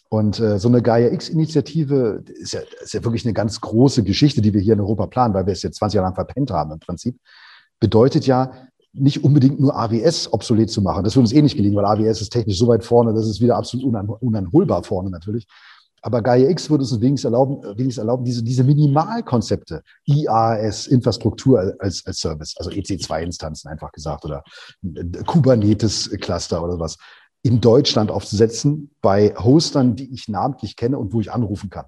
[0.08, 4.42] Und äh, so eine Gaia X-Initiative ist ja, ist ja wirklich eine ganz große Geschichte,
[4.42, 6.72] die wir hier in Europa planen, weil wir es jetzt 20 Jahre lang verpennt haben
[6.72, 7.18] im Prinzip.
[7.82, 8.52] Bedeutet ja,
[8.92, 11.02] nicht unbedingt nur AWS obsolet zu machen.
[11.02, 13.40] Das würde uns eh nicht gelingen, weil AWS ist technisch so weit vorne, das ist
[13.40, 15.48] wieder absolut unan unanholbar vorne natürlich.
[16.00, 22.06] Aber Gaia X würde uns wenigstens erlauben, wenigstens erlauben diese, diese Minimalkonzepte, IaaS, Infrastruktur als,
[22.06, 24.44] als Service, also EC2-Instanzen einfach gesagt oder
[25.26, 26.98] Kubernetes-Cluster oder was,
[27.42, 31.86] in Deutschland aufzusetzen bei Hostern, die ich namentlich kenne und wo ich anrufen kann.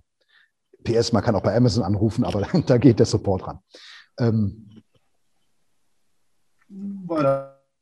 [0.83, 3.59] PS, man kann auch bei Amazon anrufen, aber da geht der Support ran.
[4.19, 4.74] Ähm,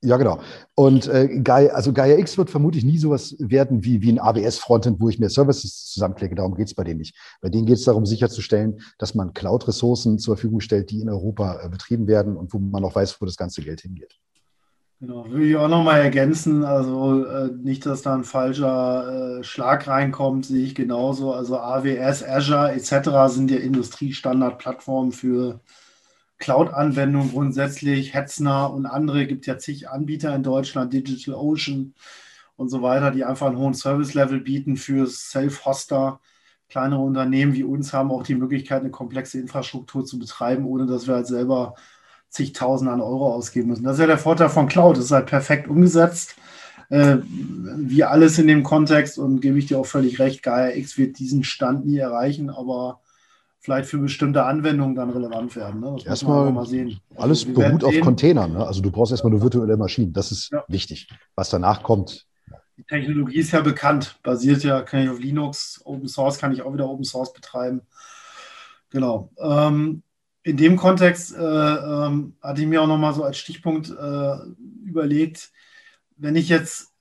[0.04, 0.40] ja, genau.
[0.74, 5.00] Und äh, Gaia, also Gaia X wird vermutlich nie sowas werden wie, wie ein AWS-Frontend,
[5.00, 6.34] wo ich mir Services zusammenklicke.
[6.34, 7.16] Darum geht es bei denen nicht.
[7.40, 11.60] Bei denen geht es darum, sicherzustellen, dass man Cloud-Ressourcen zur Verfügung stellt, die in Europa
[11.62, 14.18] äh, betrieben werden und wo man auch weiß, wo das ganze Geld hingeht.
[14.98, 16.64] Genau, würde ich auch nochmal ergänzen.
[16.64, 21.32] Also äh, nicht, dass da ein falscher äh, Schlag reinkommt, sehe ich genauso.
[21.32, 23.32] Also AWS, Azure etc.
[23.32, 25.60] sind ja Industriestandardplattformen für
[26.42, 28.14] Cloud-Anwendungen grundsätzlich.
[28.14, 31.94] Hetzner und andere gibt ja zig Anbieter in Deutschland, DigitalOcean
[32.56, 36.20] und so weiter, die einfach einen hohen Service-Level bieten für Self-Hoster.
[36.68, 41.06] Kleinere Unternehmen wie uns haben auch die Möglichkeit, eine komplexe Infrastruktur zu betreiben, ohne dass
[41.06, 41.76] wir halt selber
[42.28, 43.84] zigtausend an Euro ausgeben müssen.
[43.84, 44.98] Das ist ja der Vorteil von Cloud.
[44.98, 46.34] Es ist halt perfekt umgesetzt.
[46.88, 50.98] Äh, wie alles in dem Kontext und gebe ich dir auch völlig recht, Gaia X
[50.98, 53.00] wird diesen Stand nie erreichen, aber
[53.62, 55.80] vielleicht für bestimmte Anwendungen dann relevant werden.
[55.80, 55.96] Ne?
[56.04, 57.00] Erstmal mal sehen.
[57.10, 58.52] Also alles beruht auf Containern.
[58.52, 58.66] Ne?
[58.66, 60.10] Also du brauchst erstmal eine virtuelle Maschine.
[60.10, 60.64] Das ist ja.
[60.68, 61.08] wichtig.
[61.36, 62.26] Was danach kommt.
[62.76, 66.62] Die Technologie ist ja bekannt, basiert ja, kann ich auf Linux, Open Source kann ich
[66.62, 67.82] auch wieder Open Source betreiben.
[68.90, 69.30] Genau.
[69.38, 70.02] Ähm,
[70.42, 74.36] in dem Kontext äh, ähm, hatte ich mir auch nochmal so als Stichpunkt äh,
[74.84, 75.52] überlegt,
[76.16, 76.91] wenn ich jetzt,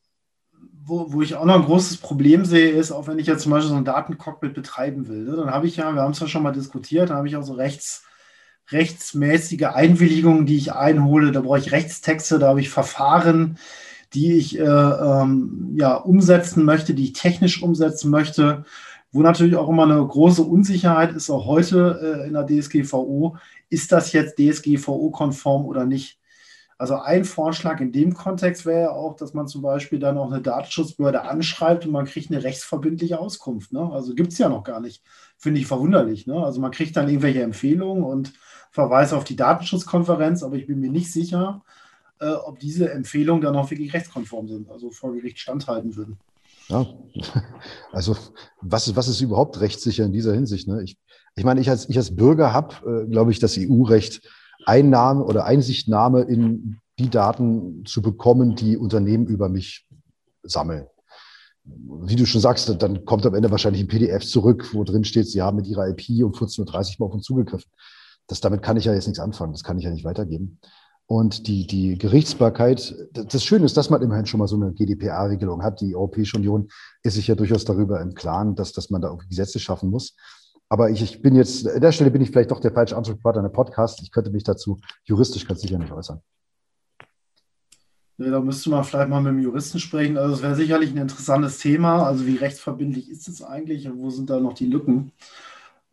[0.84, 3.51] wo, wo ich auch noch ein großes Problem sehe, ist, auch wenn ich jetzt zum
[3.51, 6.27] Beispiel so ein Datencockpit betreiben will, ne, dann habe ich ja, wir haben es ja
[6.27, 8.03] schon mal diskutiert, dann habe ich auch so rechts,
[8.71, 11.32] rechtsmäßige Einwilligungen, die ich einhole.
[11.32, 13.57] Da brauche ich Rechtstexte, da habe ich Verfahren,
[14.13, 18.65] die ich äh, ähm, ja, umsetzen möchte, die ich technisch umsetzen möchte
[19.11, 23.38] wo natürlich auch immer eine große Unsicherheit ist, auch heute äh, in der DSGVO,
[23.69, 26.20] ist das jetzt DSGVO-konform oder nicht?
[26.82, 30.32] Also ein Vorschlag in dem Kontext wäre ja auch, dass man zum Beispiel dann auch
[30.32, 33.71] eine Datenschutzbehörde anschreibt und man kriegt eine rechtsverbindliche Auskunft.
[33.71, 33.88] Ne?
[33.93, 35.03] Also gibt es ja noch gar nicht.
[35.38, 36.25] Finde ich verwunderlich.
[36.25, 36.43] Ne?
[36.43, 38.34] Also man kriegt dann irgendwelche Empfehlungen und
[38.71, 41.61] Verweise auf die Datenschutzkonferenz, aber ich bin mir nicht sicher,
[42.19, 46.17] äh, ob diese Empfehlungen dann auch wirklich rechtskonform sind, also vor Gericht standhalten würden.
[46.67, 46.88] Ja,
[47.91, 48.17] also
[48.59, 50.67] was, was ist überhaupt rechtssicher in dieser Hinsicht?
[50.67, 50.82] Ne?
[50.82, 50.97] Ich,
[51.36, 54.27] ich meine, ich als, ich als Bürger habe, äh, glaube ich, das EU-Recht,
[54.66, 59.88] Einnahme oder Einsichtnahme in die Daten zu bekommen, die Unternehmen über mich
[60.43, 60.88] sammeln.
[61.64, 65.28] Wie du schon sagst, dann kommt am Ende wahrscheinlich ein PDF zurück, wo drin steht,
[65.28, 67.70] sie haben mit ihrer IP um 14.30 Uhr mal auf uns zugegriffen.
[68.28, 70.59] Das, damit kann ich ja jetzt nichts anfangen, das kann ich ja nicht weitergeben.
[71.05, 75.62] Und die, die Gerichtsbarkeit, das Schöne ist, dass man immerhin schon mal so eine GDPR-Regelung
[75.62, 75.82] hat.
[75.82, 76.70] Die Europäische Union
[77.03, 80.16] ist sich ja durchaus darüber im Klaren, dass, dass man da auch Gesetze schaffen muss.
[80.72, 83.41] Aber ich, ich bin jetzt, an der Stelle bin ich vielleicht doch der falsche Ansprechpartner
[83.41, 84.01] in der Podcast.
[84.03, 86.22] Ich könnte mich dazu juristisch ganz sicher nicht äußern.
[88.17, 90.17] Da müsste man vielleicht mal mit dem Juristen sprechen.
[90.17, 92.05] Also es wäre sicherlich ein interessantes Thema.
[92.05, 95.11] Also wie rechtsverbindlich ist es eigentlich und wo sind da noch die Lücken?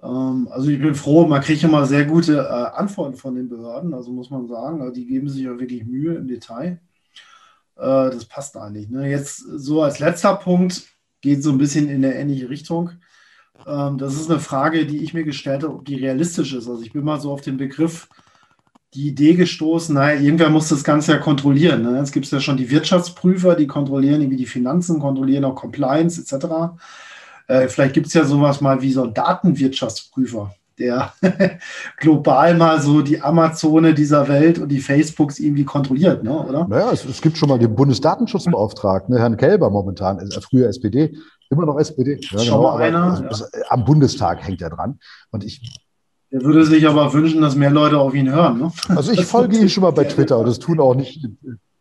[0.01, 3.93] Ähm, also ich bin froh, man kriegt immer sehr gute äh, Antworten von den Behörden,
[3.95, 6.81] also muss man sagen, also die geben sich ja wirklich Mühe im Detail.
[7.75, 8.89] Äh, das passt eigentlich.
[8.91, 9.11] Ne?
[9.11, 10.85] Jetzt so als letzter Punkt
[11.21, 12.93] geht so ein bisschen in eine ähnliche Richtung.
[13.67, 16.69] Ähm, das ist eine Frage, die ich mir gestellt habe, ob die realistisch ist.
[16.69, 18.09] Also ich bin mal so auf den Begriff,
[18.95, 21.83] die Idee gestoßen, naja, irgendwer muss das Ganze ja kontrollieren.
[21.83, 21.99] Ne?
[21.99, 26.21] Jetzt gibt es ja schon die Wirtschaftsprüfer, die kontrollieren irgendwie die Finanzen, kontrollieren auch Compliance
[26.21, 26.47] etc.
[27.49, 31.13] Äh, vielleicht gibt es ja sowas mal wie so einen Datenwirtschaftsprüfer, der
[31.99, 36.39] global mal so die Amazone dieser Welt und die Facebooks irgendwie kontrolliert, ne?
[36.39, 36.67] oder?
[36.67, 41.15] Naja, es, es gibt schon mal den Bundesdatenschutzbeauftragten, ne, Herrn Kelber momentan, äh, früher SPD,
[41.51, 42.19] immer noch SPD.
[42.21, 43.29] Ja, schon genau, mal einer.
[43.31, 43.47] Ja.
[43.69, 44.99] Am Bundestag hängt er dran.
[45.31, 45.61] Und ich
[46.31, 48.59] er würde sich aber wünschen, dass mehr Leute auf ihn hören.
[48.59, 48.73] Ne?
[48.89, 51.27] Also ich folge ihm schon mal bei Twitter und das tun auch nicht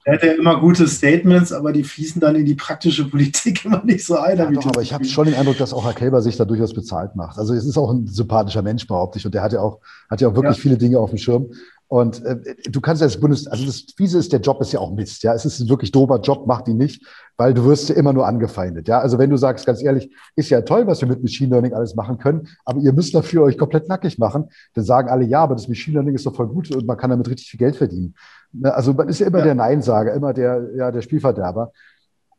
[0.07, 3.83] er hat ja immer gute Statements, aber die fließen dann in die praktische Politik immer
[3.83, 4.37] nicht so ein.
[4.37, 6.73] Ja, doch, aber ich habe schon den Eindruck, dass auch Herr Kälber sich da durchaus
[6.73, 7.37] bezahlt macht.
[7.37, 9.25] Also es ist auch ein sympathischer Mensch, behaupte ich.
[9.25, 10.61] Und der hat ja auch, hat ja auch wirklich ja.
[10.61, 11.47] viele Dinge auf dem Schirm.
[11.89, 14.91] Und äh, du kannst als Bundes, also das Fiese ist, der Job ist ja auch
[14.91, 15.23] Mist.
[15.23, 17.05] Ja, es ist ein wirklich dober Job, mach die nicht,
[17.37, 18.89] weil du wirst ja immer nur angefeindet.
[18.89, 21.73] Ja, also wenn du sagst, ganz ehrlich, ist ja toll, was wir mit Machine Learning
[21.73, 25.41] alles machen können, aber ihr müsst dafür euch komplett nackig machen, dann sagen alle, ja,
[25.41, 27.77] aber das Machine Learning ist doch voll gut und man kann damit richtig viel Geld
[27.77, 28.15] verdienen.
[28.51, 29.45] Ne, also man ist ja immer ja.
[29.45, 31.71] der Neinsager, immer der, ja, der Spielverderber.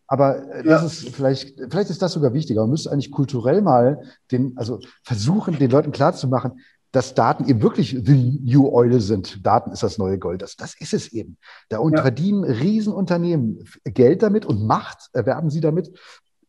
[0.09, 0.87] Aber äh, das ja.
[0.87, 2.63] ist vielleicht, vielleicht ist das sogar wichtiger.
[2.63, 6.61] Man müsste eigentlich kulturell mal den, also versuchen, den Leuten klarzumachen,
[6.93, 9.45] dass Daten eben wirklich the new oil sind.
[9.47, 10.43] Daten ist das neue Gold.
[10.43, 11.37] Das, das ist es eben.
[11.69, 12.03] Da ja.
[12.03, 15.93] verdienen Riesenunternehmen Geld damit und Macht erwerben sie damit,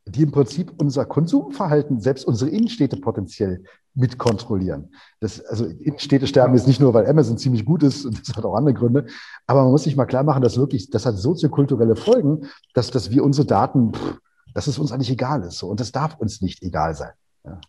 [0.05, 3.63] die im Prinzip unser Konsumverhalten, selbst unsere Innenstädte potenziell
[3.93, 4.93] mitkontrollieren.
[5.19, 8.45] Das, also Innenstädte sterben jetzt nicht nur, weil Amazon ziemlich gut ist, und das hat
[8.45, 9.05] auch andere Gründe,
[9.45, 13.11] aber man muss sich mal klar machen, dass wirklich, das hat soziokulturelle Folgen, dass, dass
[13.11, 14.19] wir unsere Daten, pff,
[14.53, 15.57] dass es uns eigentlich egal ist.
[15.59, 15.67] So.
[15.67, 17.11] Und das darf uns nicht egal sein.
[17.43, 17.61] Ja.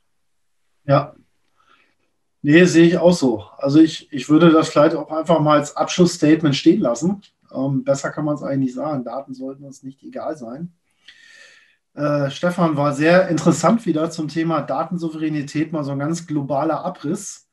[0.86, 1.14] ja.
[2.42, 3.44] Nee, sehe ich auch so.
[3.58, 7.22] Also ich, ich würde das vielleicht auch einfach mal als Abschlussstatement stehen lassen.
[7.52, 9.04] Ähm, besser kann man es eigentlich sagen.
[9.04, 10.72] Daten sollten uns nicht egal sein.
[11.94, 17.48] Äh, Stefan, war sehr interessant wieder zum Thema Datensouveränität, mal so ein ganz globaler Abriss.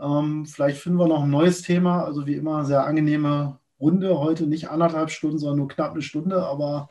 [0.00, 2.04] Ähm, vielleicht finden wir noch ein neues Thema.
[2.04, 4.18] Also wie immer, sehr angenehme Runde.
[4.18, 6.88] Heute nicht anderthalb Stunden, sondern nur knapp eine Stunde, aber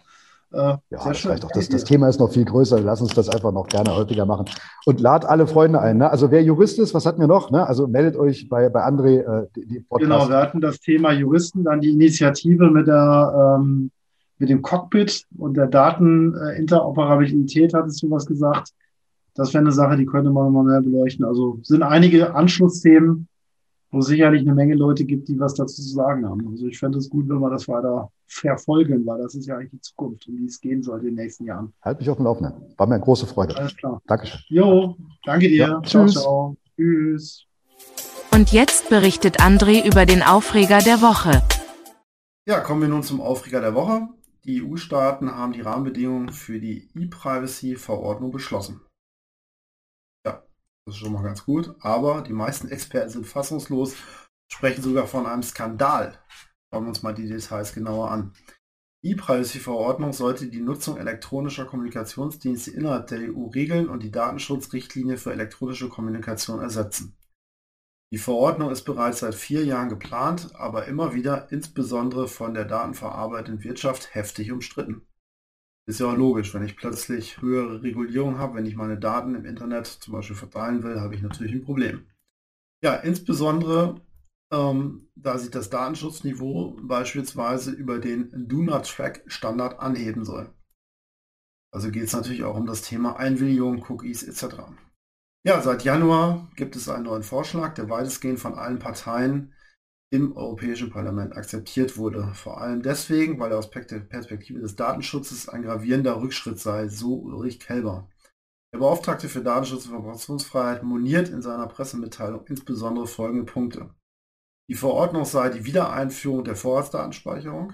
[0.54, 1.44] ja, sehr schön.
[1.44, 2.80] Auch das, das, Thema ist noch viel größer.
[2.80, 4.46] Lass uns das einfach noch gerne häufiger machen.
[4.86, 5.98] Und lad alle Freunde ein.
[5.98, 6.10] Ne?
[6.10, 7.50] Also wer Jurist ist, was hatten wir noch?
[7.50, 7.66] Ne?
[7.66, 9.22] Also meldet euch bei, bei André.
[9.22, 13.90] Äh, die, die genau, wir hatten das Thema Juristen, dann die Initiative mit der ähm,
[14.38, 18.72] mit dem Cockpit und der Dateninteroperabilität, hattest du was gesagt.
[19.36, 21.26] Das wäre eine Sache, die könnte man mal mehr beleuchten.
[21.26, 23.28] Also sind einige Anschlussthemen,
[23.94, 26.48] wo es sicherlich eine Menge Leute gibt, die was dazu zu sagen haben.
[26.50, 29.70] Also ich fände es gut, wenn wir das weiter verfolgen, weil das ist ja eigentlich
[29.70, 31.72] die Zukunft, um die es gehen sollte in den nächsten Jahren.
[31.84, 32.54] Halt mich auf dem Laufenden.
[32.76, 33.56] War mir eine große Freude.
[33.56, 34.02] Alles klar.
[34.08, 34.40] Dankeschön.
[34.48, 35.58] Jo, danke dir.
[35.58, 36.14] Ja, ciao, tschüss.
[36.14, 36.58] ciao.
[36.76, 37.46] Tschüss.
[38.34, 41.44] Und jetzt berichtet André über den Aufreger der Woche.
[42.48, 44.08] Ja, kommen wir nun zum Aufreger der Woche.
[44.44, 48.82] Die EU-Staaten haben die Rahmenbedingungen für die E-Privacy-Verordnung beschlossen.
[50.86, 53.96] Das ist schon mal ganz gut, aber die meisten Experten sind fassungslos,
[54.52, 56.20] sprechen sogar von einem Skandal.
[56.70, 58.34] Schauen wir uns mal die Details genauer an.
[59.04, 65.32] Die E-Privacy-Verordnung sollte die Nutzung elektronischer Kommunikationsdienste innerhalb der EU regeln und die Datenschutzrichtlinie für
[65.32, 67.18] elektronische Kommunikation ersetzen.
[68.14, 73.64] Die Verordnung ist bereits seit vier Jahren geplant, aber immer wieder, insbesondere von der datenverarbeitenden
[73.64, 75.08] Wirtschaft, heftig umstritten.
[75.86, 79.46] Ist ja auch logisch, wenn ich plötzlich höhere Regulierung habe, wenn ich meine Daten im
[79.46, 82.08] Internet zum Beispiel verteilen will, habe ich natürlich ein Problem.
[82.82, 84.02] Ja, insbesondere
[84.54, 90.54] ähm, da sich das Datenschutzniveau beispielsweise über den Do-Not-Track-Standard anheben soll.
[91.74, 94.56] Also geht es natürlich auch um das Thema Einwilligung, Cookies etc.
[95.46, 99.54] Ja, seit Januar gibt es einen neuen Vorschlag, der weitestgehend von allen Parteien
[100.14, 102.36] im Europäischen Parlament akzeptiert wurde.
[102.36, 107.60] Vor allem deswegen, weil er aus Perspektive des Datenschutzes ein gravierender Rückschritt sei, so Ulrich
[107.60, 108.08] Kelber.
[108.72, 113.90] Der Beauftragte für Datenschutz und Informationsfreiheit moniert in seiner Pressemitteilung insbesondere folgende Punkte.
[114.70, 117.74] Die Verordnung sei die Wiedereinführung der Vorratsdatenspeicherung.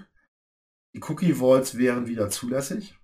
[0.94, 2.98] Die Cookie-Vaults wären wieder zulässig.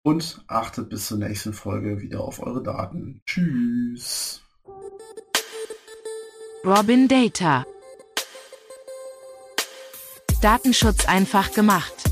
[0.03, 3.23] und achtet bis zur nächsten Folge wieder auf eure Daten.
[3.25, 4.43] Tschüss.
[6.63, 7.65] Robin Data.
[10.43, 12.10] Datenschutz einfach gemacht.